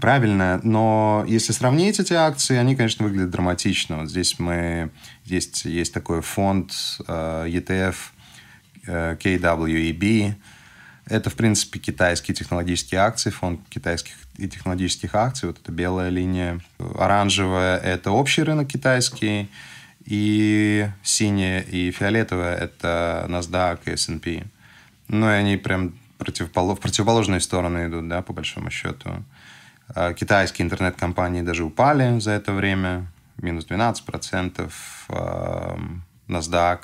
правильное. 0.00 0.58
Но 0.64 1.24
если 1.28 1.52
сравнить 1.52 2.00
эти 2.00 2.12
акции, 2.12 2.56
они, 2.56 2.74
конечно, 2.74 3.04
выглядят 3.04 3.30
драматично. 3.30 3.98
Вот 3.98 4.10
здесь 4.10 4.40
мы... 4.40 4.90
Есть, 5.26 5.64
есть 5.64 5.94
такой 5.94 6.22
фонд 6.22 6.72
э, 7.06 7.46
ETF 7.46 7.94
э, 8.88 9.16
KWEB. 9.20 10.34
Это, 11.06 11.30
в 11.30 11.34
принципе, 11.34 11.78
китайские 11.78 12.34
технологические 12.34 13.00
акции, 13.00 13.30
фонд 13.30 13.60
китайских 13.68 14.14
и 14.38 14.48
технологических 14.48 15.14
акций. 15.14 15.46
Вот 15.46 15.60
это 15.62 15.70
белая 15.70 16.08
линия. 16.08 16.58
Оранжевая– 16.98 17.78
это 17.78 18.10
общий 18.10 18.42
рынок 18.42 18.66
китайский 18.66 19.48
и 20.08 20.88
синяя 21.02 21.60
и 21.60 21.90
фиолетовая— 21.90 22.56
это 22.56 23.26
NASDAQ 23.28 23.80
и 23.84 23.90
S&P. 23.90 24.46
Ну, 25.08 25.28
и 25.28 25.34
они 25.34 25.58
прям 25.58 25.98
противопол... 26.16 26.74
в 26.74 26.80
противоположные 26.80 27.40
стороны 27.40 27.88
идут, 27.88 28.08
да, 28.08 28.22
по 28.22 28.32
большому 28.32 28.70
счету. 28.70 29.22
А 29.94 30.14
китайские 30.14 30.64
интернет-компании 30.64 31.42
даже 31.42 31.62
упали 31.62 32.20
за 32.20 32.30
это 32.30 32.54
время, 32.54 33.06
минус 33.36 33.66
12%. 33.68 34.70
NASDAQ 36.28 36.80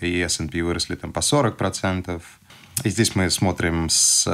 и 0.00 0.20
S&P 0.20 0.62
выросли 0.62 0.94
там 0.94 1.12
по 1.12 1.18
40%. 1.18 2.22
И 2.84 2.88
здесь 2.88 3.16
мы 3.16 3.30
смотрим 3.30 3.88
с, 3.88 4.26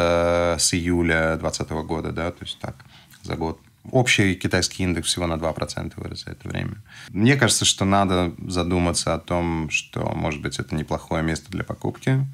с 0.59 0.74
июля 0.74 1.38
2020 1.38 1.70
года, 1.87 2.12
да, 2.12 2.30
то 2.30 2.44
есть 2.44 2.59
так, 2.59 2.74
за 3.22 3.37
год 3.37 3.59
Общий 3.90 4.34
китайский 4.34 4.84
индекс 4.84 5.08
всего 5.08 5.26
на 5.26 5.34
2% 5.34 5.92
вырос 5.96 6.24
за 6.24 6.32
это 6.32 6.48
время. 6.48 6.76
Мне 7.08 7.36
кажется, 7.36 7.64
что 7.64 7.84
надо 7.84 8.32
задуматься 8.46 9.14
о 9.14 9.18
том, 9.18 9.70
что, 9.70 10.00
может 10.14 10.42
быть, 10.42 10.58
это 10.58 10.74
неплохое 10.74 11.22
место 11.22 11.50
для 11.50 11.64
покупки. 11.64 12.26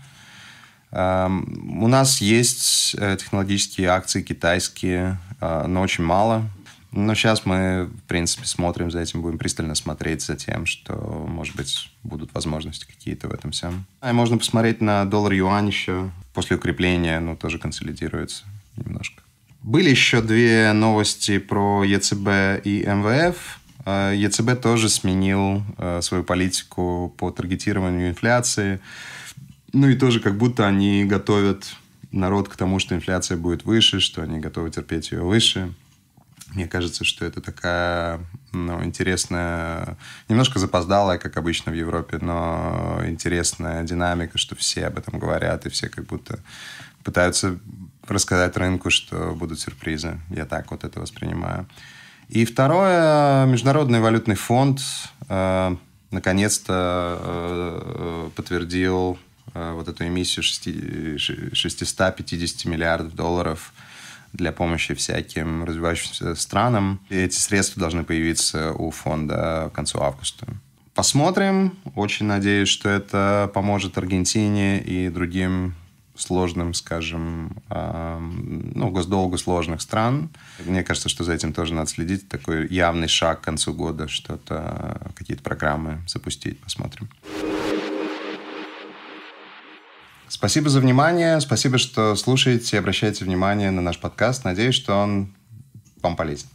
Эм, 0.91 1.83
у 1.83 1.89
нас 1.89 2.21
есть 2.21 2.97
э, 2.99 3.17
технологические 3.19 3.89
акции 3.89 4.23
китайские, 4.23 5.19
э, 5.41 5.67
но 5.67 5.83
очень 5.83 6.05
мало. 6.05 6.45
Но 6.93 7.15
сейчас 7.15 7.45
мы, 7.45 7.85
в 7.85 8.09
принципе, 8.09 8.47
смотрим 8.47 8.91
за 8.91 9.01
этим, 9.01 9.21
будем 9.21 9.39
пристально 9.39 9.75
смотреть 9.75 10.23
за 10.23 10.37
тем, 10.37 10.65
что, 10.65 10.95
может 11.29 11.55
быть, 11.55 11.91
будут 12.03 12.33
возможности 12.35 12.87
какие-то 12.87 13.29
в 13.29 13.33
этом 13.33 13.51
всем. 13.51 13.85
И 14.03 14.13
можно 14.13 14.39
посмотреть 14.39 14.81
на 14.81 15.05
доллар-юань 15.05 15.67
еще. 15.67 16.11
После 16.33 16.57
укрепления, 16.57 17.21
ну, 17.21 17.37
тоже 17.37 17.59
консолидируется 17.59 18.45
немножко. 18.77 19.23
Были 19.63 19.91
еще 19.91 20.23
две 20.23 20.73
новости 20.73 21.39
про 21.39 21.85
ЕЦБ 21.85 22.65
и 22.65 22.85
МВФ. 22.87 23.59
Э, 23.85 24.13
ЕЦБ 24.17 24.61
тоже 24.61 24.89
сменил 24.89 25.63
э, 25.79 26.01
свою 26.03 26.25
политику 26.25 27.15
по 27.17 27.31
таргетированию 27.31 28.11
инфляции. 28.11 28.81
Ну 29.73 29.89
и 29.89 29.97
тоже 29.97 30.21
как 30.21 30.37
будто 30.37 30.67
они 30.67 31.05
готовят 31.05 31.67
народ 32.13 32.49
к 32.49 32.57
тому, 32.57 32.79
что 32.79 32.95
инфляция 32.95 33.37
будет 33.37 33.65
выше, 33.65 34.01
что 34.01 34.23
они 34.23 34.39
готовы 34.39 34.71
терпеть 34.71 35.11
ее 35.11 35.23
выше. 35.23 35.73
Мне 36.55 36.67
кажется, 36.67 37.05
что 37.05 37.25
это 37.25 37.41
такая 37.41 38.21
ну, 38.53 38.83
интересная, 38.85 39.99
немножко 40.29 40.59
запоздалая, 40.59 41.19
как 41.19 41.37
обычно 41.37 41.73
в 41.73 41.75
Европе, 41.75 42.19
но 42.21 43.03
интересная 43.05 43.83
динамика, 43.83 44.39
что 44.39 44.55
все 44.55 44.87
об 44.87 44.97
этом 44.97 45.19
говорят, 45.19 45.67
и 45.67 45.71
все 45.71 45.89
как 45.89 46.07
будто 46.07 46.39
пытаются 47.03 47.59
рассказать 48.09 48.57
рынку, 48.57 48.91
что 48.91 49.35
будут 49.35 49.61
сюрпризы. 49.61 50.21
Я 50.31 50.47
так 50.47 50.71
вот 50.71 50.85
это 50.85 51.01
воспринимаю. 51.01 51.67
И 52.29 52.45
второе, 52.45 53.47
Международный 53.47 54.01
валютный 54.01 54.35
фонд 54.35 54.81
э, 55.29 55.77
наконец-то 56.11 57.19
э, 57.21 58.31
подтвердил 58.35 59.19
э, 59.55 59.73
вот 59.73 59.89
эту 59.89 60.07
эмиссию 60.07 60.43
6, 60.43 61.57
650 61.57 62.65
миллиардов 62.65 63.15
долларов 63.15 63.73
для 64.33 64.53
помощи 64.53 64.95
всяким 64.95 65.65
развивающимся 65.65 66.35
странам. 66.35 67.01
И 67.09 67.17
эти 67.17 67.37
средства 67.37 67.81
должны 67.81 68.05
появиться 68.05 68.73
у 68.73 68.91
фонда 68.91 69.71
к 69.73 69.77
концу 69.77 70.01
августа. 70.01 70.47
Посмотрим. 70.95 71.79
Очень 71.95 72.27
надеюсь, 72.27 72.69
что 72.69 72.89
это 72.89 73.51
поможет 73.55 73.99
Аргентине 73.99 74.81
и 74.81 75.11
другим 75.11 75.75
сложным, 76.17 76.75
скажем, 76.75 77.57
э, 77.71 78.19
ну, 78.21 78.91
госдолгу 78.91 79.39
сложных 79.39 79.81
стран. 79.81 80.31
Мне 80.65 80.83
кажется, 80.83 81.09
что 81.09 81.25
за 81.25 81.33
этим 81.33 81.53
тоже 81.53 81.75
надо 81.75 81.91
следить. 81.91 82.29
Такой 82.29 82.69
явный 82.69 83.09
шаг 83.09 83.41
к 83.41 83.45
концу 83.45 83.73
года, 83.73 84.09
что-то, 84.09 85.13
какие-то 85.15 85.43
программы 85.43 86.01
запустить. 86.07 86.59
Посмотрим. 86.61 87.09
Спасибо 90.29 90.69
за 90.69 90.81
внимание. 90.81 91.41
Спасибо, 91.41 91.79
что 91.79 92.17
слушаете 92.17 92.77
и 92.77 92.79
обращаете 92.79 93.25
внимание 93.25 93.71
на 93.71 93.81
наш 93.81 93.99
подкаст. 93.99 94.45
Надеюсь, 94.45 94.75
что 94.75 94.95
он 94.95 95.35
вам 96.03 96.17
полезен. 96.17 96.49